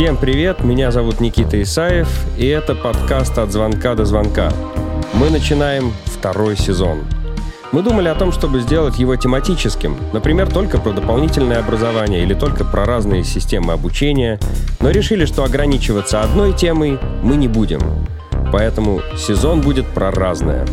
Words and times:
Всем 0.00 0.16
привет, 0.16 0.64
меня 0.64 0.90
зовут 0.92 1.20
Никита 1.20 1.60
Исаев, 1.60 2.08
и 2.38 2.46
это 2.46 2.74
подкаст 2.74 3.36
«От 3.36 3.52
звонка 3.52 3.94
до 3.94 4.06
звонка». 4.06 4.50
Мы 5.12 5.28
начинаем 5.28 5.92
второй 6.06 6.56
сезон. 6.56 7.00
Мы 7.70 7.82
думали 7.82 8.08
о 8.08 8.14
том, 8.14 8.32
чтобы 8.32 8.60
сделать 8.62 8.98
его 8.98 9.16
тематическим, 9.16 9.98
например, 10.14 10.50
только 10.50 10.78
про 10.80 10.92
дополнительное 10.92 11.58
образование 11.58 12.22
или 12.22 12.32
только 12.32 12.64
про 12.64 12.86
разные 12.86 13.24
системы 13.24 13.74
обучения, 13.74 14.40
но 14.80 14.88
решили, 14.88 15.26
что 15.26 15.44
ограничиваться 15.44 16.22
одной 16.22 16.54
темой 16.54 16.98
мы 17.22 17.36
не 17.36 17.48
будем. 17.48 17.80
Поэтому 18.50 19.02
сезон 19.18 19.60
будет 19.60 19.86
про 19.88 20.10
разное. 20.10 20.66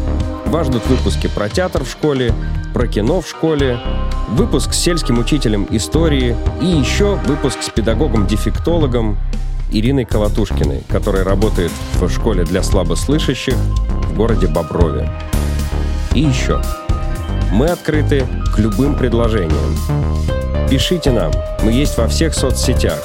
Вас 0.47 0.67
ждут 0.67 0.85
выпуски 0.87 1.27
про 1.27 1.49
театр 1.49 1.83
в 1.83 1.89
школе, 1.89 2.33
про 2.73 2.87
кино 2.87 3.19
в 3.21 3.27
школе, 3.27 3.79
выпуск 4.29 4.73
с 4.73 4.79
сельским 4.79 5.19
учителем 5.19 5.67
истории 5.71 6.35
и 6.61 6.65
еще 6.65 7.15
выпуск 7.25 7.61
с 7.61 7.69
педагогом-дефектологом 7.69 9.17
Ириной 9.71 10.05
Колотушкиной, 10.05 10.83
которая 10.87 11.25
работает 11.25 11.71
в 11.95 12.09
школе 12.09 12.45
для 12.45 12.63
слабослышащих 12.63 13.55
в 13.55 14.15
городе 14.15 14.47
Боброве. 14.47 15.11
И 16.13 16.21
еще. 16.21 16.61
Мы 17.51 17.67
открыты 17.67 18.25
к 18.55 18.57
любым 18.57 18.95
предложениям. 18.95 19.75
Пишите 20.69 21.11
нам. 21.11 21.31
Мы 21.61 21.73
есть 21.73 21.97
во 21.97 22.07
всех 22.07 22.33
соцсетях. 22.33 22.99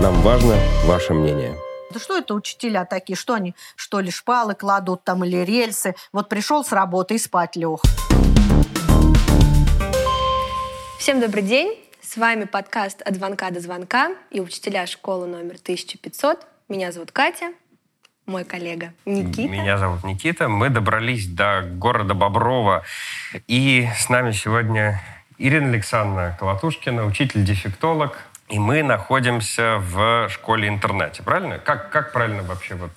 Нам 0.00 0.22
важно 0.22 0.54
ваше 0.86 1.12
мнение. 1.12 1.63
Да 1.94 2.00
что 2.00 2.18
это 2.18 2.34
учителя 2.34 2.84
такие? 2.84 3.14
Что 3.14 3.34
они, 3.34 3.54
что 3.76 4.00
ли, 4.00 4.10
шпалы 4.10 4.56
кладут 4.56 5.04
там 5.04 5.24
или 5.24 5.36
рельсы? 5.36 5.94
Вот 6.12 6.28
пришел 6.28 6.64
с 6.64 6.72
работы 6.72 7.14
и 7.14 7.18
спать 7.18 7.54
лег. 7.54 7.82
Всем 10.98 11.20
добрый 11.20 11.44
день. 11.44 11.78
С 12.02 12.16
вами 12.16 12.46
подкаст 12.46 13.00
«От 13.02 13.14
звонка 13.14 13.52
до 13.52 13.60
звонка» 13.60 14.10
и 14.32 14.40
учителя 14.40 14.88
школы 14.88 15.28
номер 15.28 15.54
1500. 15.62 16.44
Меня 16.68 16.90
зовут 16.90 17.12
Катя, 17.12 17.52
мой 18.26 18.42
коллега 18.42 18.92
Никита. 19.04 19.48
Меня 19.48 19.78
зовут 19.78 20.02
Никита. 20.02 20.48
Мы 20.48 20.70
добрались 20.70 21.28
до 21.28 21.62
города 21.62 22.14
Боброва. 22.14 22.82
И 23.46 23.88
с 23.96 24.08
нами 24.08 24.32
сегодня 24.32 25.00
Ирина 25.38 25.68
Александровна 25.68 26.36
Колотушкина, 26.40 27.06
учитель-дефектолог, 27.06 28.18
и 28.54 28.58
мы 28.60 28.84
находимся 28.84 29.78
в 29.80 30.28
школе-интернате, 30.28 31.24
правильно? 31.24 31.58
Как, 31.58 31.90
как 31.90 32.12
правильно 32.12 32.44
вообще 32.44 32.76
вот 32.76 32.92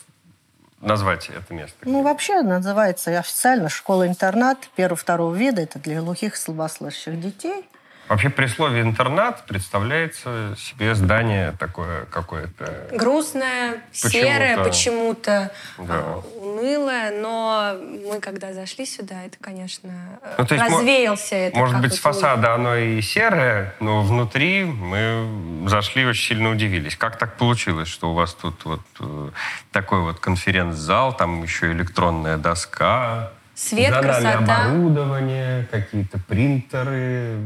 назвать 0.82 1.30
это 1.30 1.52
место? 1.52 1.78
Ну, 1.82 2.04
вообще 2.04 2.44
называется 2.44 3.18
официально 3.18 3.68
школа-интернат 3.68 4.70
первого-второго 4.76 5.34
вида. 5.34 5.64
Это 5.64 5.80
для 5.80 6.00
глухих 6.02 6.36
и 6.36 6.38
слабослышащих 6.38 7.20
детей. 7.20 7.68
Вообще 8.08 8.30
при 8.30 8.48
слове 8.48 8.82
«интернат» 8.82 9.46
представляется 9.46 10.56
себе 10.58 10.96
здание 10.96 11.54
такое 11.60 12.06
какое-то... 12.06 12.88
Грустное, 12.94 13.82
серое 13.92 14.64
почему-то, 14.64 15.52
Да. 15.78 15.94
а, 15.94 16.24
унылое, 16.38 17.12
но 17.20 17.76
мы 18.10 18.22
когда 18.22 18.54
зашли 18.54 18.86
сюда, 18.86 19.24
это, 19.26 19.38
конечно, 19.42 19.92
Ну, 20.38 20.46
то 20.46 20.56
есть, 20.56 20.70
мо- 20.70 20.78
развеялся 20.78 21.36
это. 21.36 21.58
Может 21.58 21.82
быть, 21.82 21.94
с 21.94 22.00
фасада 22.00 22.54
оно 22.54 22.76
и 22.76 23.02
серое, 23.02 23.74
но 23.82 24.02
внутри 24.02 24.64
мы 24.64 25.68
зашли 25.68 26.04
и 26.04 26.06
очень 26.06 26.28
сильно 26.30 26.50
удивились. 26.50 26.96
Как 26.96 27.18
так 27.18 27.36
получилось, 27.36 27.90
что 27.90 28.12
у 28.12 28.14
вас 28.14 28.34
тут 28.34 28.64
вот 28.64 28.82
э, 29.02 29.30
такой 29.72 30.02
вот 30.02 30.20
конференц-зал, 30.20 31.16
там 31.16 31.44
еще 31.44 31.72
электронная 31.74 32.38
доска, 32.38 33.32
Свет, 33.58 33.90
за 33.90 34.02
нами 34.02 34.04
красота. 34.06 34.66
оборудование, 34.66 35.66
какие-то 35.72 36.20
принтеры, 36.20 37.40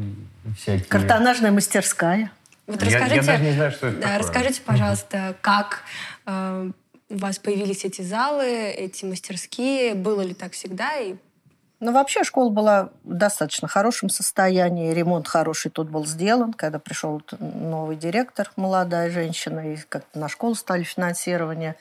всякие... 0.57 0.85
Картонажная 0.85 1.51
мастерская. 1.51 2.31
Вот 2.67 2.81
Я- 2.83 2.89
я 2.89 2.99
расскажите, 2.99 3.25
даже 3.25 3.43
не 3.43 3.51
знаю, 3.53 3.71
что 3.71 3.87
это 3.87 3.95
да, 3.95 4.01
такое. 4.03 4.19
расскажите, 4.19 4.61
пожалуйста, 4.65 5.35
как 5.41 5.83
э, 6.25 6.69
у 7.09 7.17
вас 7.17 7.39
появились 7.39 7.85
эти 7.85 8.01
залы, 8.01 8.45
эти 8.45 9.05
мастерские, 9.05 9.93
было 9.95 10.21
ли 10.21 10.33
так 10.33 10.51
всегда 10.51 10.97
и 10.97 11.15
Ну, 11.79 11.93
вообще 11.93 12.23
школа 12.25 12.49
была 12.49 12.89
в 13.03 13.13
достаточно 13.13 13.67
хорошем 13.69 14.09
состоянии. 14.09 14.93
Ремонт 14.93 15.27
хороший 15.27 15.71
тут 15.71 15.89
был 15.89 16.05
сделан, 16.05 16.51
когда 16.53 16.77
пришел 16.77 17.21
новый 17.39 17.95
директор, 17.95 18.51
молодая 18.57 19.09
женщина, 19.09 19.73
и 19.73 19.77
как-то 19.89 20.19
на 20.19 20.27
школу 20.29 20.55
стали 20.55 20.83
финансирование 20.83 21.75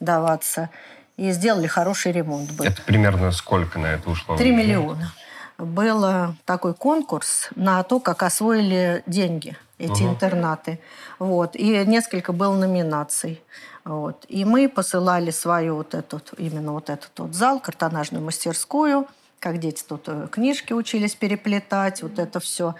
даваться. 0.00 0.70
И 1.16 1.30
сделали 1.32 1.66
хороший 1.66 2.12
ремонт. 2.12 2.52
Был. 2.52 2.64
Это 2.64 2.82
примерно 2.82 3.32
сколько 3.32 3.78
на 3.78 3.86
это 3.86 4.10
ушло? 4.10 4.36
Три 4.36 4.50
миллиона. 4.50 5.12
Был 5.58 6.04
э, 6.04 6.34
такой 6.44 6.74
конкурс 6.74 7.48
на 7.54 7.82
то, 7.82 8.00
как 8.00 8.22
освоили 8.22 9.02
деньги 9.06 9.56
эти 9.78 10.02
Ага. 10.02 10.10
интернаты. 10.10 10.80
Вот. 11.18 11.56
И 11.56 11.84
несколько 11.86 12.32
было 12.32 12.54
номинаций. 12.54 13.42
Вот. 13.84 14.26
И 14.28 14.44
мы 14.44 14.68
посылали 14.68 15.30
свою 15.30 15.76
вот 15.76 15.94
этот, 15.94 16.34
именно 16.38 16.72
вот 16.72 16.90
этот 16.90 17.10
вот 17.16 17.34
зал, 17.34 17.60
картонажную 17.60 18.22
мастерскую, 18.22 19.06
как 19.38 19.58
дети 19.58 19.84
тут 19.88 20.08
э, 20.08 20.28
книжки 20.30 20.72
учились 20.72 21.14
переплетать, 21.14 22.02
вот 22.02 22.18
это 22.18 22.40
все. 22.40 22.74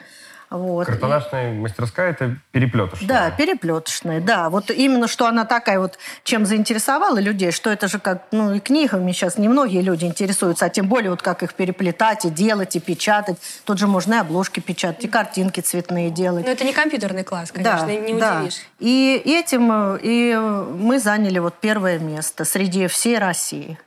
Вот. 0.51 0.87
Картонажная 0.87 1.53
мастерская– 1.53 2.11
это 2.13 2.37
переплетушная. 2.53 3.09
Да, 3.09 3.31
переплеточная, 3.31 4.21
да. 4.21 4.49
Вот 4.49 4.71
именно, 4.71 5.09
что 5.09 5.27
она 5.27 5.45
такая 5.45 5.81
вот, 5.81 5.99
чем 6.23 6.47
заинтересовала 6.47 7.19
людей, 7.19 7.51
что 7.51 7.71
это 7.71 7.89
же 7.89 7.99
как, 7.99 8.23
ну, 8.31 8.55
и 8.55 8.61
книгами 8.61 9.11
сейчас 9.13 9.39
немногие 9.39 9.83
люди 9.83 10.05
интересуются, 10.05 10.67
а 10.67 10.69
тем 10.69 10.89
более 10.89 11.11
вот 11.11 11.23
как 11.23 11.43
их 11.43 11.55
переплетать 11.55 12.25
и 12.25 12.31
делать, 12.31 12.77
и 12.77 12.81
печатать. 12.81 13.39
Тут 13.65 13.79
же 13.79 13.87
можно 13.87 14.15
и 14.15 14.19
обложки 14.19 14.61
печатать, 14.61 15.05
и 15.05 15.09
картинки 15.09 15.61
цветные 15.61 16.11
делать. 16.11 16.47
Ну, 16.47 16.53
это 16.53 16.65
не 16.65 16.73
компьютерный 16.73 17.25
класс, 17.25 17.51
конечно, 17.51 17.87
не 17.87 18.15
да. 18.15 18.39
удивишь. 18.39 18.61
И 18.79 19.21
этим 19.25 19.71
э, 19.73 19.99
и 20.03 20.37
мы 20.37 21.01
заняли 21.01 21.39
вот 21.39 21.55
первое 21.61 21.99
место 21.99 22.45
среди 22.45 22.87
всей 22.87 23.19
России. 23.19 23.79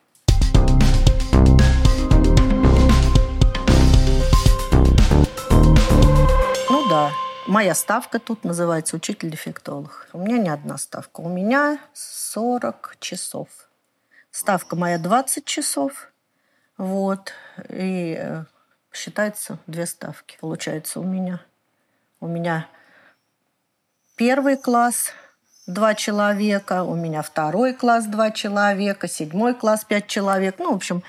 Да, 6.89 7.11
моя 7.45 7.75
ставка 7.75 8.17
тут 8.17 8.43
называется 8.43 8.95
учитель-дефектолог. 8.95 10.07
У 10.11 10.17
меня 10.17 10.39
не 10.39 10.49
одна 10.49 10.79
ставка, 10.79 11.21
у 11.21 11.29
меня 11.29 11.77
40 11.93 12.97
часов. 12.99 13.47
Ставка 14.31 14.75
моя 14.75 14.97
20 14.97 15.45
часов, 15.45 16.11
вот, 16.77 17.33
и 17.69 18.17
э, 18.19 18.43
считается 18.91 19.59
две 19.67 19.85
ставки, 19.85 20.37
получается 20.41 20.99
у 20.99 21.03
меня. 21.03 21.41
У 22.19 22.27
меня 22.27 22.67
первый 24.15 24.57
класс 24.57 25.13
два 25.67 25.93
человека, 25.93 26.83
у 26.83 26.95
меня 26.95 27.21
второй 27.21 27.73
класс 27.73 28.05
два 28.05 28.31
человека, 28.31 29.07
седьмой 29.07 29.53
класс 29.53 29.85
пять 29.85 30.07
человек. 30.07 30.55
Ну, 30.57 30.71
в 30.71 30.77
общем, 30.77 31.03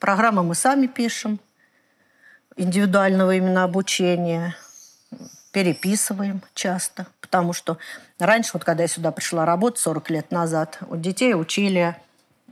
программы 0.00 0.42
мы 0.42 0.56
сами 0.56 0.88
пишем, 0.88 1.38
индивидуального 2.56 3.36
именно 3.36 3.62
обучения, 3.62 4.56
переписываем 5.56 6.42
часто, 6.52 7.06
потому 7.22 7.54
что 7.54 7.78
раньше, 8.18 8.50
вот 8.52 8.62
когда 8.62 8.82
я 8.82 8.88
сюда 8.88 9.10
пришла 9.10 9.46
работать 9.46 9.80
40 9.80 10.10
лет 10.10 10.30
назад, 10.30 10.78
у 10.90 10.96
детей 10.96 11.32
учили, 11.32 11.96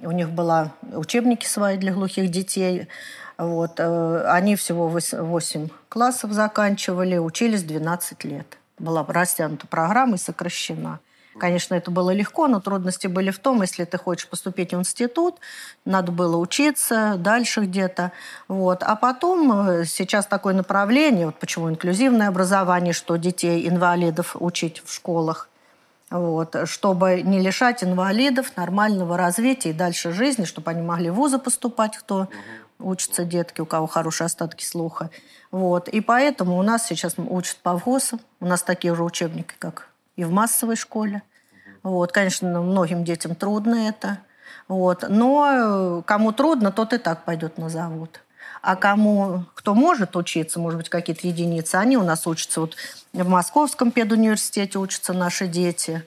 у 0.00 0.10
них 0.10 0.30
была 0.30 0.72
учебники 0.90 1.44
свои 1.44 1.76
для 1.76 1.92
глухих 1.92 2.30
детей, 2.30 2.88
вот, 3.36 3.72
э, 3.76 4.24
они 4.30 4.56
всего 4.56 4.88
8 4.88 5.68
классов 5.90 6.32
заканчивали, 6.32 7.18
учились 7.18 7.62
12 7.62 8.24
лет. 8.24 8.56
Была 8.78 9.04
растянута 9.06 9.66
программа 9.66 10.14
и 10.14 10.18
сокращена. 10.18 10.98
Конечно, 11.38 11.74
это 11.74 11.90
было 11.90 12.10
легко, 12.10 12.46
но 12.46 12.60
трудности 12.60 13.06
были 13.06 13.30
в 13.30 13.38
том, 13.38 13.62
если 13.62 13.84
ты 13.84 13.98
хочешь 13.98 14.28
поступить 14.28 14.72
в 14.72 14.78
институт, 14.78 15.36
надо 15.84 16.12
было 16.12 16.36
учиться 16.36 17.16
дальше 17.18 17.62
где-то. 17.62 18.12
Вот. 18.48 18.82
А 18.82 18.94
потом 18.94 19.68
э, 19.68 19.84
сейчас 19.84 20.26
такое 20.26 20.54
направление, 20.54 21.26
вот 21.26 21.38
почему 21.38 21.68
инклюзивное 21.70 22.28
образование, 22.28 22.92
что 22.92 23.16
детей 23.16 23.68
инвалидов 23.68 24.36
учить 24.38 24.82
в 24.84 24.92
школах, 24.92 25.48
вот, 26.10 26.54
чтобы 26.66 27.22
не 27.22 27.40
лишать 27.40 27.82
инвалидов 27.82 28.56
нормального 28.56 29.16
развития 29.16 29.70
и 29.70 29.72
дальше 29.72 30.12
жизни, 30.12 30.44
чтобы 30.44 30.70
они 30.70 30.82
могли 30.82 31.10
в 31.10 31.14
вузы 31.14 31.38
поступать, 31.38 31.96
кто 31.96 32.28
учатся 32.78 33.24
детки, 33.24 33.60
у 33.60 33.66
кого 33.66 33.86
хорошие 33.86 34.26
остатки 34.26 34.64
слуха. 34.64 35.10
Вот. 35.50 35.88
И 35.88 36.00
поэтому 36.00 36.58
у 36.58 36.62
нас 36.62 36.86
сейчас 36.86 37.14
учат 37.16 37.56
по 37.56 37.76
ВГОСам. 37.76 38.20
У 38.40 38.46
нас 38.46 38.62
такие 38.62 38.94
же 38.94 39.02
учебники, 39.02 39.54
как 39.58 39.88
и 40.16 40.24
в 40.24 40.30
массовой 40.30 40.76
школе. 40.76 41.22
Вот. 41.82 42.12
Конечно, 42.12 42.60
многим 42.62 43.04
детям 43.04 43.34
трудно 43.34 43.88
это. 43.88 44.18
Вот. 44.68 45.04
Но 45.08 45.98
э, 45.98 46.02
кому 46.06 46.32
трудно, 46.32 46.72
тот 46.72 46.92
и 46.92 46.98
так 46.98 47.24
пойдет 47.24 47.58
на 47.58 47.68
завод. 47.68 48.20
А 48.62 48.76
кому, 48.76 49.44
кто 49.54 49.74
может 49.74 50.16
учиться, 50.16 50.58
может 50.58 50.78
быть, 50.78 50.88
какие-то 50.88 51.26
единицы, 51.26 51.74
они 51.74 51.98
у 51.98 52.02
нас 52.02 52.26
учатся. 52.26 52.60
Вот 52.62 52.76
в 53.12 53.28
Московском 53.28 53.90
педуниверситете 53.90 54.78
учатся 54.78 55.12
наши 55.12 55.46
дети. 55.46 56.02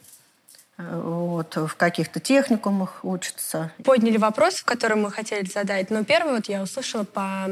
Э, 0.77 1.01
Вот, 1.04 1.56
в 1.56 1.75
каких-то 1.75 2.19
техникумах 2.19 3.00
учатся. 3.04 3.71
Подняли 3.83 4.18
вопрос, 4.18 4.63
который 4.63 4.98
мы 4.98 5.12
хотели 5.12 5.45
задать, 5.48 5.92
но 5.92 6.04
первый 6.04 6.36
вот 6.36 6.45
я 6.50 6.63
услышала 6.63 7.04
по 7.04 7.48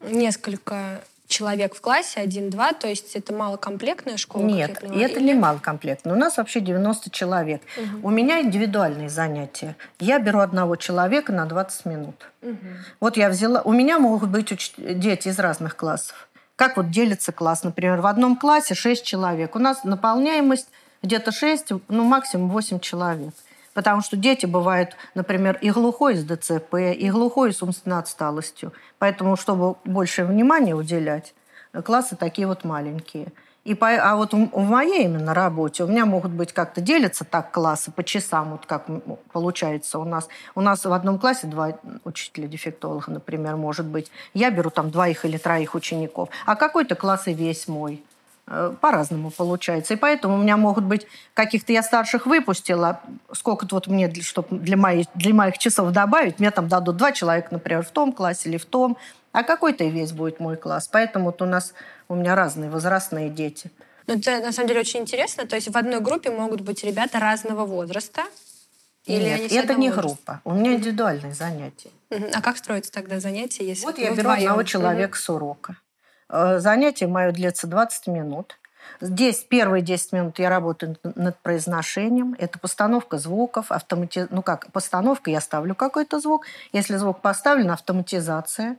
несколько 0.00 1.02
человек 1.28 1.74
в 1.74 1.80
классе, 1.80 2.20
один-два, 2.20 2.72
то 2.72 2.88
есть 2.88 3.14
это 3.14 3.32
малокомплектная 3.32 4.16
школа? 4.16 4.42
Нет, 4.42 4.82
это 4.82 5.20
не 5.20 5.34
малокомплектная. 5.34 6.14
У 6.14 6.18
нас 6.18 6.38
вообще 6.38 6.60
90 6.60 7.10
человек. 7.10 7.62
Угу. 7.76 8.08
У 8.08 8.10
меня 8.10 8.40
индивидуальные 8.40 9.10
занятия. 9.10 9.76
Я 10.00 10.18
беру 10.18 10.40
одного 10.40 10.76
человека 10.76 11.32
на 11.32 11.44
20 11.44 11.84
минут. 11.84 12.30
Угу. 12.42 12.56
Вот 13.00 13.16
я 13.16 13.28
взяла... 13.28 13.60
У 13.62 13.72
меня 13.72 13.98
могут 13.98 14.30
быть 14.30 14.50
уч... 14.50 14.72
дети 14.76 15.28
из 15.28 15.38
разных 15.38 15.76
классов. 15.76 16.28
Как 16.56 16.76
вот 16.76 16.90
делится 16.90 17.30
класс? 17.30 17.62
Например, 17.62 18.00
в 18.00 18.06
одном 18.06 18.36
классе 18.36 18.74
6 18.74 19.04
человек. 19.04 19.54
У 19.54 19.58
нас 19.58 19.84
наполняемость 19.84 20.68
где-то 21.02 21.30
6, 21.30 21.72
ну 21.88 22.04
максимум 22.04 22.48
8 22.48 22.80
человек. 22.80 23.34
Потому 23.78 24.02
что 24.02 24.16
дети 24.16 24.44
бывают, 24.44 24.96
например, 25.14 25.56
и 25.60 25.70
глухой 25.70 26.16
с 26.16 26.24
ДЦП, 26.24 26.74
и 26.74 27.10
глухой 27.10 27.52
с 27.52 27.62
умственной 27.62 27.98
отсталостью. 27.98 28.72
Поэтому, 28.98 29.36
чтобы 29.36 29.76
больше 29.84 30.24
внимания 30.24 30.74
уделять, 30.74 31.32
классы 31.84 32.16
такие 32.16 32.48
вот 32.48 32.64
маленькие. 32.64 33.28
И 33.62 33.76
по, 33.76 33.88
а 33.88 34.16
вот 34.16 34.32
в 34.32 34.68
моей 34.68 35.04
именно 35.04 35.32
работе 35.32 35.84
у 35.84 35.86
меня 35.86 36.06
могут 36.06 36.32
быть 36.32 36.52
как-то 36.52 36.80
делятся 36.80 37.24
так 37.24 37.52
классы 37.52 37.92
по 37.92 38.02
часам, 38.02 38.50
вот 38.50 38.66
как 38.66 38.86
получается 39.30 40.00
у 40.00 40.04
нас. 40.04 40.26
У 40.56 40.60
нас 40.60 40.84
в 40.84 40.92
одном 40.92 41.20
классе 41.20 41.46
два 41.46 41.78
учителя-дефектолога, 42.02 43.12
например, 43.12 43.54
может 43.54 43.86
быть. 43.86 44.10
Я 44.34 44.50
беру 44.50 44.70
там 44.70 44.90
двоих 44.90 45.24
или 45.24 45.36
троих 45.36 45.76
учеников, 45.76 46.30
а 46.46 46.56
какой-то 46.56 46.96
класс 46.96 47.28
и 47.28 47.32
весь 47.32 47.68
мой. 47.68 48.02
Э, 48.50 48.74
по-разному 48.80 49.30
получается. 49.30 49.94
И 49.94 49.96
поэтому 49.96 50.36
у 50.36 50.38
меня 50.38 50.56
могут 50.56 50.84
быть 50.84 51.06
каких-то 51.34 51.72
я 51.72 51.82
старших 51.82 52.26
выпустила, 52.26 53.00
сколько-то 53.32 53.74
вот 53.74 53.88
мне, 53.88 54.10
чтобы 54.22 54.58
для 54.58 54.76
моих, 54.76 55.06
для 55.14 55.34
моих 55.34 55.58
часов 55.58 55.92
добавить, 55.92 56.38
мне 56.38 56.50
там 56.50 56.66
дадут 56.66 56.96
два 56.96 57.12
человека, 57.12 57.48
например, 57.50 57.84
в 57.84 57.90
том 57.90 58.12
классе 58.12 58.48
или 58.48 58.56
в 58.56 58.64
том, 58.64 58.96
а 59.32 59.42
какой-то 59.42 59.84
и 59.84 59.90
весь 59.90 60.12
будет 60.12 60.40
мой 60.40 60.56
класс. 60.56 60.88
Поэтому 60.90 61.26
вот 61.26 61.42
у 61.42 61.44
нас 61.44 61.74
у 62.08 62.14
меня 62.14 62.34
разные 62.34 62.70
возрастные 62.70 63.28
дети. 63.28 63.70
Ну, 64.06 64.14
это 64.14 64.40
на 64.40 64.52
самом 64.52 64.68
деле 64.68 64.80
очень 64.80 65.00
интересно. 65.00 65.46
То 65.46 65.56
есть 65.56 65.68
в 65.68 65.76
одной 65.76 66.00
группе 66.00 66.30
могут 66.30 66.62
быть 66.62 66.82
ребята 66.84 67.18
разного 67.18 67.66
возраста. 67.66 68.22
Или 69.04 69.24
Нет, 69.24 69.52
это 69.52 69.74
не 69.74 69.90
возраста? 69.90 70.08
группа. 70.08 70.40
У 70.44 70.54
меня 70.54 70.74
индивидуальные 70.74 71.34
занятия. 71.34 71.90
А 72.10 72.40
как 72.40 72.56
строятся 72.56 72.92
тогда 72.92 73.20
занятия, 73.20 73.66
если 73.66 73.84
Вот 73.84 73.98
я 73.98 74.14
беру 74.14 74.30
одного 74.30 74.62
человека 74.62 75.18
с 75.18 75.28
урока. 75.28 75.76
Э, 76.28 76.58
занятие 76.58 77.06
мое 77.06 77.32
длится 77.32 77.66
20 77.66 78.06
минут. 78.08 78.58
Здесь 79.00 79.44
первые 79.44 79.82
10 79.82 80.12
минут 80.12 80.38
я 80.38 80.48
работаю 80.48 80.96
над 81.02 81.38
произношением. 81.38 82.34
Это 82.38 82.58
постановка 82.58 83.18
звуков, 83.18 83.70
автомати... 83.70 84.26
ну 84.30 84.42
как, 84.42 84.70
постановка, 84.72 85.30
я 85.30 85.40
ставлю 85.40 85.74
какой-то 85.74 86.20
звук. 86.20 86.46
Если 86.72 86.96
звук 86.96 87.20
поставлен, 87.20 87.70
автоматизация. 87.70 88.76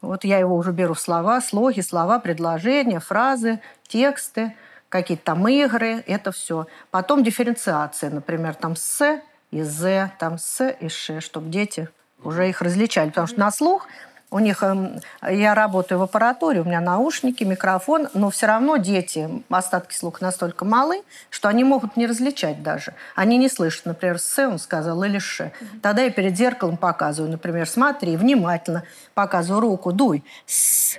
Вот 0.00 0.24
я 0.24 0.38
его 0.38 0.56
уже 0.56 0.72
беру 0.72 0.94
в 0.94 1.00
слова, 1.00 1.40
слоги, 1.40 1.80
слова, 1.80 2.18
предложения, 2.18 3.00
фразы, 3.00 3.60
тексты, 3.88 4.54
какие-то 4.90 5.24
там 5.24 5.48
игры, 5.48 6.04
это 6.06 6.30
все. 6.30 6.66
Потом 6.90 7.24
дифференциация, 7.24 8.10
например, 8.10 8.54
там 8.54 8.76
«с» 8.76 9.20
и 9.50 9.62
«з», 9.62 10.12
там 10.18 10.36
«с» 10.36 10.68
и 10.68 10.88
«ш», 10.88 11.20
чтобы 11.20 11.48
дети 11.48 11.88
уже 12.22 12.50
их 12.50 12.60
различали. 12.60 13.08
Потому 13.08 13.26
что 13.28 13.40
на 13.40 13.50
слух 13.50 13.88
у 14.34 14.40
них, 14.40 14.64
эм, 14.64 15.00
я 15.22 15.54
работаю 15.54 16.00
в 16.00 16.02
аппаратуре, 16.02 16.60
у 16.60 16.64
меня 16.64 16.80
наушники, 16.80 17.44
микрофон, 17.44 18.08
но 18.14 18.30
все 18.30 18.46
равно 18.46 18.78
дети, 18.78 19.30
остатки 19.48 19.94
слуха 19.94 20.24
настолько 20.24 20.64
малы, 20.64 21.02
что 21.30 21.48
они 21.48 21.62
могут 21.62 21.96
не 21.96 22.08
различать 22.08 22.60
даже. 22.60 22.94
Они 23.14 23.38
не 23.38 23.48
слышат, 23.48 23.86
например, 23.86 24.18
«с» 24.18 24.36
он 24.44 24.58
сказал 24.58 25.04
или 25.04 25.20
«ш». 25.20 25.52
Тогда 25.82 26.02
я 26.02 26.10
перед 26.10 26.36
зеркалом 26.36 26.76
показываю, 26.76 27.30
например, 27.30 27.68
смотри, 27.68 28.16
внимательно, 28.16 28.82
показываю 29.14 29.60
руку, 29.60 29.92
дуй, 29.92 30.24
«с». 30.46 30.98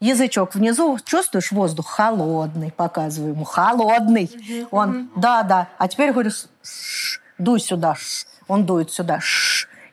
Язычок 0.00 0.54
внизу, 0.54 0.98
чувствуешь 1.02 1.50
воздух 1.50 1.88
холодный, 1.88 2.70
показываю 2.70 3.32
ему, 3.32 3.44
холодный. 3.44 4.30
Он, 4.70 5.10
да, 5.16 5.42
да. 5.42 5.68
А 5.78 5.88
теперь 5.88 6.12
говорю, 6.12 6.32
дуй 7.38 7.60
сюда, 7.60 7.96
он 8.46 8.66
дует 8.66 8.92
сюда, 8.92 9.20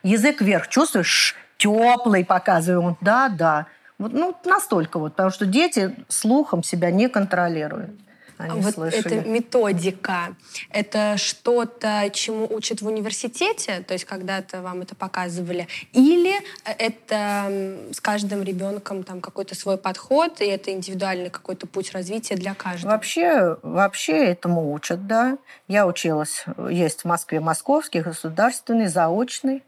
язык 0.02 0.42
вверх, 0.42 0.68
чувствуешь, 0.68 1.34
теплый 1.58 2.24
показываю. 2.24 2.96
да, 3.00 3.28
да. 3.28 3.66
Вот, 3.98 4.12
ну, 4.12 4.36
настолько 4.44 4.98
вот, 4.98 5.12
потому 5.12 5.30
что 5.30 5.46
дети 5.46 5.96
слухом 6.08 6.62
себя 6.62 6.90
не 6.90 7.08
контролируют. 7.08 7.90
Они 8.38 8.60
вот 8.60 8.74
слышали. 8.74 9.18
эта 9.18 9.28
методика, 9.28 10.34
это 10.70 11.16
что-то, 11.16 12.10
чему 12.12 12.46
учат 12.50 12.82
в 12.82 12.86
университете, 12.86 13.82
то 13.86 13.94
есть 13.94 14.04
когда-то 14.04 14.60
вам 14.60 14.82
это 14.82 14.94
показывали, 14.94 15.68
или 15.92 16.34
это 16.64 17.50
с 17.92 18.00
каждым 18.00 18.42
ребенком 18.42 19.04
там 19.04 19.22
какой-то 19.22 19.54
свой 19.54 19.78
подход, 19.78 20.42
и 20.42 20.44
это 20.44 20.70
индивидуальный 20.70 21.30
какой-то 21.30 21.66
путь 21.66 21.92
развития 21.92 22.34
для 22.36 22.54
каждого? 22.54 22.92
Вообще, 22.92 23.56
вообще 23.62 24.26
этому 24.26 24.70
учат, 24.72 25.06
да. 25.06 25.38
Я 25.66 25.86
училась, 25.86 26.44
есть 26.68 27.02
в 27.02 27.04
Москве 27.06 27.40
Московский 27.40 28.00
государственный 28.00 28.88
заочный 28.88 29.62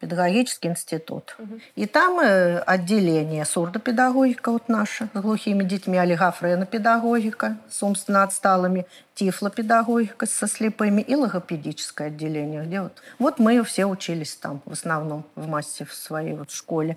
педагогический 0.00 0.68
институт. 0.68 1.34
Угу. 1.38 1.60
И 1.76 1.86
там 1.86 2.20
э, 2.20 2.58
отделение 2.60 3.44
сурдопедагогика 3.44 4.52
вот 4.52 4.68
наша 4.68 5.08
с 5.12 5.20
глухими 5.20 5.64
детьми, 5.64 5.98
олигофренопедагогика 5.98 7.58
с 7.68 7.82
умственно 7.82 8.22
отсталыми, 8.22 8.86
тифлопедагогика 9.14 10.26
со 10.26 10.46
слепыми 10.46 11.02
и 11.02 11.16
логопедическое 11.16 12.08
отделение, 12.08 12.64
где 12.64 12.80
вот, 12.82 13.02
вот 13.18 13.38
мы 13.38 13.62
все 13.64 13.86
учились 13.86 14.36
там 14.36 14.62
в 14.64 14.72
основном 14.72 15.24
в 15.34 15.48
массе 15.48 15.84
в 15.84 15.92
своей 15.92 16.34
вот 16.34 16.50
школе 16.50 16.96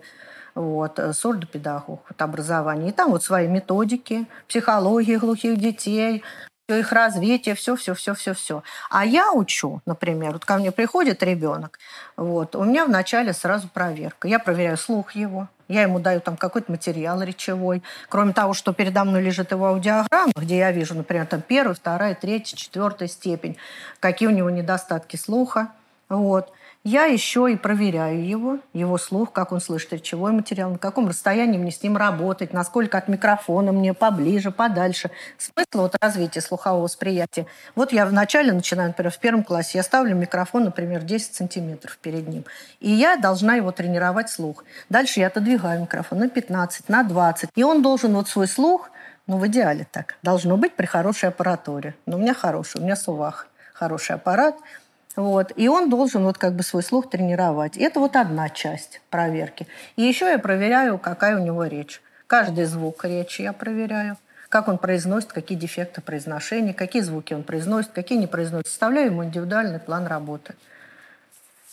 вот, 0.54 1.00
э, 1.00 1.14
сурдопедагог, 1.14 2.04
вот, 2.08 2.22
образование. 2.22 2.90
И 2.90 2.92
там 2.94 3.12
вот 3.12 3.24
свои 3.24 3.48
методики, 3.48 4.28
психологии 4.48 5.16
глухих 5.16 5.58
детей, 5.58 6.24
их 6.68 6.92
развитие, 6.92 7.56
все, 7.56 7.76
все, 7.76 7.94
все, 7.94 8.14
все, 8.14 8.34
все. 8.34 8.64
А 8.90 9.06
я 9.06 9.32
учу, 9.32 9.82
например, 9.86 10.34
вот 10.34 10.46
ко 10.46 10.58
мне 10.58 10.72
приходит 10.72 11.24
ребенок, 11.24 11.80
вот, 12.18 12.56
у 12.56 12.64
меня 12.64 12.86
вначале 12.86 13.34
сразу 13.34 13.68
проверка. 13.68 14.28
Я 14.28 14.40
проверяю 14.40 14.78
слух 14.78 15.14
его, 15.14 15.48
я 15.68 15.84
ему 15.84 16.00
даю 16.00 16.20
там 16.20 16.38
какой-то 16.38 16.72
материал 16.72 17.22
речевой. 17.22 17.82
Кроме 18.10 18.34
того, 18.34 18.54
что 18.54 18.74
передо 18.74 19.06
мной 19.06 19.22
лежит 19.22 19.52
его 19.52 19.68
аудиограмма, 19.68 20.34
где 20.36 20.58
я 20.58 20.72
вижу, 20.72 20.96
например, 20.96 21.26
там 21.26 21.42
первая, 21.42 21.76
вторая, 21.76 22.14
третья, 22.14 22.58
четвертая 22.58 23.08
степень, 23.08 23.58
какие 24.00 24.28
у 24.28 24.32
него 24.32 24.50
недостатки 24.50 25.16
слуха. 25.16 25.70
Вот 26.10 26.52
я 26.84 27.06
еще 27.06 27.52
и 27.52 27.56
проверяю 27.56 28.26
его, 28.26 28.58
его 28.74 28.98
слух, 28.98 29.32
как 29.32 29.52
он 29.52 29.62
слышит 29.62 29.94
речевой 29.94 30.32
материал, 30.32 30.72
на 30.72 30.80
каком 30.80 31.08
расстоянии 31.08 31.60
мне 31.60 31.72
с 31.72 31.84
ним 31.84 31.96
работать, 31.96 32.54
насколько 32.54 32.98
от 32.98 33.08
микрофона 33.08 33.72
мне 33.72 33.94
поближе, 33.94 34.50
подальше. 34.50 35.12
Смысл 35.38 35.84
вот 35.84 35.96
развития 36.02 36.42
слухового 36.42 36.84
восприятия. 36.84 37.46
Вот 37.76 37.92
я 37.92 38.08
вначале 38.08 38.52
начинаю, 38.52 38.90
например, 38.90 39.12
в 39.12 39.20
первом 39.20 39.44
классе, 39.44 39.78
я 39.78 39.84
ставлю 39.84 40.16
микрофон, 40.16 40.64
например, 40.64 41.04
10 41.04 41.36
сантиметров 41.36 42.00
перед 42.02 42.28
ним, 42.28 42.46
и 42.80 42.90
я 42.90 43.16
должна 43.16 43.56
его 43.56 43.72
тренировать 43.72 44.32
слух. 44.32 44.64
Дальше 44.90 45.20
я 45.20 45.28
отодвигаю 45.28 45.82
микрофон 45.82 46.18
на 46.18 46.30
15, 46.30 46.90
на 46.90 47.04
20, 47.04 47.52
и 47.56 47.64
он 47.64 47.84
должен 47.84 48.16
вот 48.16 48.28
свой 48.28 48.48
слух, 48.48 48.90
ну, 49.28 49.38
в 49.38 49.46
идеале 49.46 49.88
так, 49.92 50.16
должно 50.24 50.58
быть 50.58 50.76
при 50.76 50.88
хорошей 50.88 51.30
аппаратуре. 51.30 51.94
Но 52.08 52.18
у 52.18 52.20
меня 52.20 52.34
хороший, 52.34 52.82
у 52.82 52.84
меня 52.84 52.96
сувах 52.96 53.48
хороший 53.74 54.16
аппарат– 54.16 54.56
вот. 55.16 55.52
И 55.56 55.68
он 55.68 55.90
должен 55.90 56.24
вот 56.24 56.38
как 56.38 56.54
бы 56.54 56.64
свой 56.64 56.84
слух 56.84 57.10
тренировать. 57.10 57.78
Это 57.78 58.00
вот 58.00 58.16
одна 58.16 58.50
часть 58.50 59.02
проверки. 59.10 59.68
И 59.96 60.04
еще 60.04 60.26
я 60.26 60.40
проверяю, 60.40 60.98
какая 60.98 61.38
у 61.38 61.44
него 61.44 61.66
речь. 61.66 62.02
Каждый 62.28 62.66
звук 62.66 63.04
речи 63.04 63.42
я 63.42 63.54
проверяю. 63.54 64.18
Как 64.50 64.68
он 64.68 64.78
произносит, 64.78 65.32
какие 65.32 65.58
дефекты 65.58 66.02
произношения, 66.02 66.74
какие 66.74 67.02
звуки 67.02 67.34
он 67.34 67.44
произносит, 67.44 67.92
какие 67.92 68.18
не 68.18 68.28
произносит. 68.28 68.68
Составляю 68.68 69.08
ему 69.08 69.24
индивидуальный 69.24 69.80
план 69.80 70.08
работы. 70.08 70.56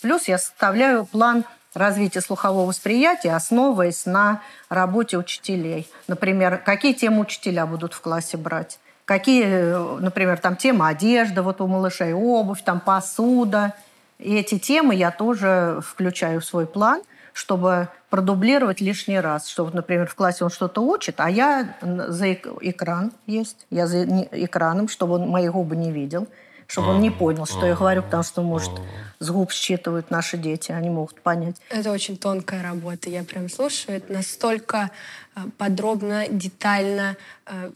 Плюс 0.01 0.29
я 0.29 0.39
составляю 0.39 1.05
план 1.05 1.45
развития 1.75 2.21
слухового 2.21 2.67
восприятия, 2.67 3.35
основываясь 3.35 4.07
на 4.07 4.43
работе 4.69 5.19
учителей. 5.19 5.89
Например, 6.07 6.59
какие 6.59 6.93
темы 6.93 7.21
учителя 7.21 7.67
будут 7.67 7.95
в 7.95 8.01
классе 8.01 8.37
брать 8.37 8.79
какие, 9.09 10.01
например, 10.01 10.39
там 10.39 10.55
тема 10.55 10.89
одежда, 10.89 11.43
вот 11.43 11.63
у 11.63 11.67
малышей 11.67 12.13
обувь, 12.13 12.63
там 12.63 12.79
посуда. 12.79 13.73
И 14.19 14.37
эти 14.37 14.59
темы 14.59 14.95
я 14.95 15.11
тоже 15.11 15.81
включаю 15.83 16.43
в 16.43 16.45
свой 16.45 16.67
план, 16.67 17.01
чтобы 17.33 17.89
продублировать 18.11 18.83
лишний 18.83 19.19
раз. 19.19 19.49
Чтобы, 19.49 19.71
например, 19.73 20.09
в 20.09 20.15
классе 20.15 20.45
он 20.45 20.51
что-то 20.51 20.83
учит, 20.83 21.21
а 21.21 21.31
я 21.31 21.75
за 21.81 22.35
экран 22.35 23.13
есть, 23.27 23.67
я 23.71 23.87
за 23.87 24.05
экраном, 24.05 24.89
чтобы 24.89 25.15
он 25.15 25.31
мои 25.31 25.49
губы 25.49 25.75
не 25.75 25.91
видел, 25.91 26.29
чтобы 26.67 26.89
он 26.89 27.01
не 27.01 27.11
понял, 27.11 27.47
что 27.47 27.65
я 27.65 27.75
говорю, 27.75 28.03
потому 28.03 28.23
что, 28.23 28.43
может, 28.43 28.73
с 29.21 29.31
губ 29.31 29.53
считывают 29.53 30.11
наши 30.11 30.37
дети, 30.37 30.71
они 30.71 30.91
могут 30.91 31.23
понять. 31.23 31.57
Это 31.71 31.93
очень 31.93 32.19
тонкая 32.19 32.63
работа, 32.63 33.09
я 33.09 33.25
прям 33.25 33.49
слушаю. 33.49 33.97
Это 33.97 34.13
настолько 34.13 34.91
э, 35.35 35.41
подробно, 35.57 36.29
детально 36.29 37.17
э, 37.47 37.71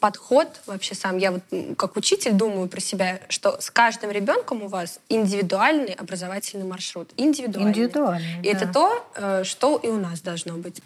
подход 0.00 0.48
вообще 0.66 0.94
сам. 0.94 1.18
Я 1.18 1.32
вот 1.32 1.42
как 1.76 1.96
учитель 1.96 2.32
думаю 2.32 2.68
про 2.68 2.80
себя, 2.80 3.20
что 3.28 3.60
с 3.60 3.70
каждым 3.70 4.10
ребенком 4.10 4.62
у 4.62 4.68
вас 4.68 5.00
индивидуальный 5.08 5.92
образовательный 5.92 6.66
маршрут. 6.66 7.10
Индивидуальный. 7.16 7.70
Индивидуальный, 7.70 8.40
И 8.42 8.52
да. 8.52 8.58
это 8.58 8.72
то, 8.72 9.10
э, 9.16 9.44
что 9.44 9.76
и 9.76 9.88
у 9.88 9.98
нас 9.98 10.20
должно 10.20 10.54
быть. 10.54 10.80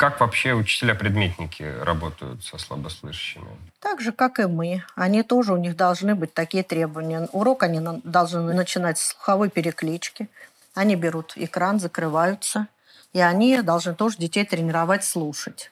как 0.00 0.18
вообще 0.18 0.54
учителя-предметники 0.54 1.62
работают 1.82 2.42
со 2.42 2.56
слабослышащими? 2.56 3.44
Так 3.80 4.00
же, 4.00 4.12
как 4.12 4.40
и 4.40 4.46
мы. 4.46 4.82
Они 4.94 5.22
тоже, 5.22 5.52
у 5.52 5.58
них 5.58 5.76
должны 5.76 6.14
быть 6.14 6.32
такие 6.32 6.62
требования. 6.62 7.28
Урок 7.32 7.64
они 7.64 7.80
должны 8.02 8.54
начинать 8.54 8.96
с 8.96 9.08
слуховой 9.08 9.50
переклички. 9.50 10.30
Они 10.74 10.96
берут 10.96 11.34
экран, 11.36 11.78
закрываются, 11.78 12.68
и 13.12 13.20
они 13.20 13.62
должны 13.62 13.94
тоже 13.94 14.16
детей 14.18 14.44
тренировать 14.44 15.04
слушать. 15.04 15.70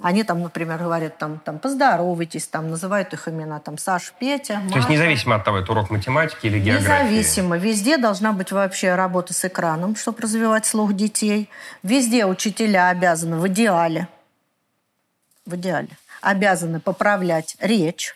Они 0.00 0.22
там, 0.22 0.42
например, 0.42 0.78
говорят, 0.78 1.18
там, 1.18 1.40
там 1.40 1.58
поздоровайтесь, 1.58 2.46
там 2.46 2.70
называют 2.70 3.12
их 3.12 3.26
имена, 3.26 3.58
там 3.58 3.78
Саша, 3.78 4.12
Петя, 4.18 4.60
Маша. 4.60 4.70
То 4.70 4.76
есть 4.78 4.88
независимо 4.88 5.34
от 5.36 5.44
того, 5.44 5.58
это 5.58 5.72
урок 5.72 5.90
математики 5.90 6.46
или 6.46 6.60
географии? 6.60 7.04
Независимо. 7.04 7.58
Везде 7.58 7.98
должна 7.98 8.32
быть 8.32 8.52
вообще 8.52 8.94
работа 8.94 9.34
с 9.34 9.44
экраном, 9.44 9.96
чтобы 9.96 10.22
развивать 10.22 10.66
слух 10.66 10.92
детей. 10.94 11.50
Везде 11.82 12.26
учителя 12.26 12.90
обязаны 12.90 13.38
в 13.38 13.48
идеале, 13.48 14.06
в 15.44 15.56
идеале, 15.56 15.90
обязаны 16.20 16.78
поправлять 16.78 17.56
речь. 17.60 18.14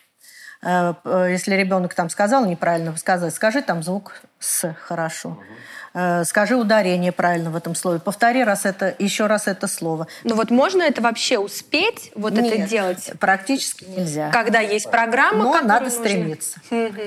Э, 0.63 0.93
если 1.29 1.55
ребенок 1.55 1.93
там 1.93 2.09
сказал 2.09 2.45
неправильно, 2.45 2.95
сказать, 2.97 3.33
скажи 3.33 3.61
там 3.61 3.83
звук 3.83 4.21
«с» 4.39 4.73
хорошо. 4.85 5.29
Угу. 5.29 5.39
Э, 5.95 6.23
скажи 6.25 6.55
ударение 6.55 7.11
правильно 7.11 7.51
в 7.51 7.55
этом 7.55 7.75
слове, 7.75 7.99
повтори 7.99 8.43
раз 8.43 8.65
это, 8.65 8.95
еще 8.97 9.27
раз 9.27 9.47
это 9.47 9.67
слово. 9.67 10.07
Ну 10.23 10.35
вот 10.35 10.49
можно 10.49 10.81
это 10.81 11.01
вообще 11.01 11.37
успеть, 11.37 12.11
вот 12.15 12.33
Нет, 12.33 12.51
это 12.51 12.67
делать? 12.67 13.11
практически 13.19 13.85
нельзя. 13.85 14.31
Когда 14.31 14.59
есть 14.59 14.89
программа, 14.89 15.43
Но 15.43 15.61
надо 15.61 15.85
нужно... 15.85 15.99
стремиться. 15.99 16.59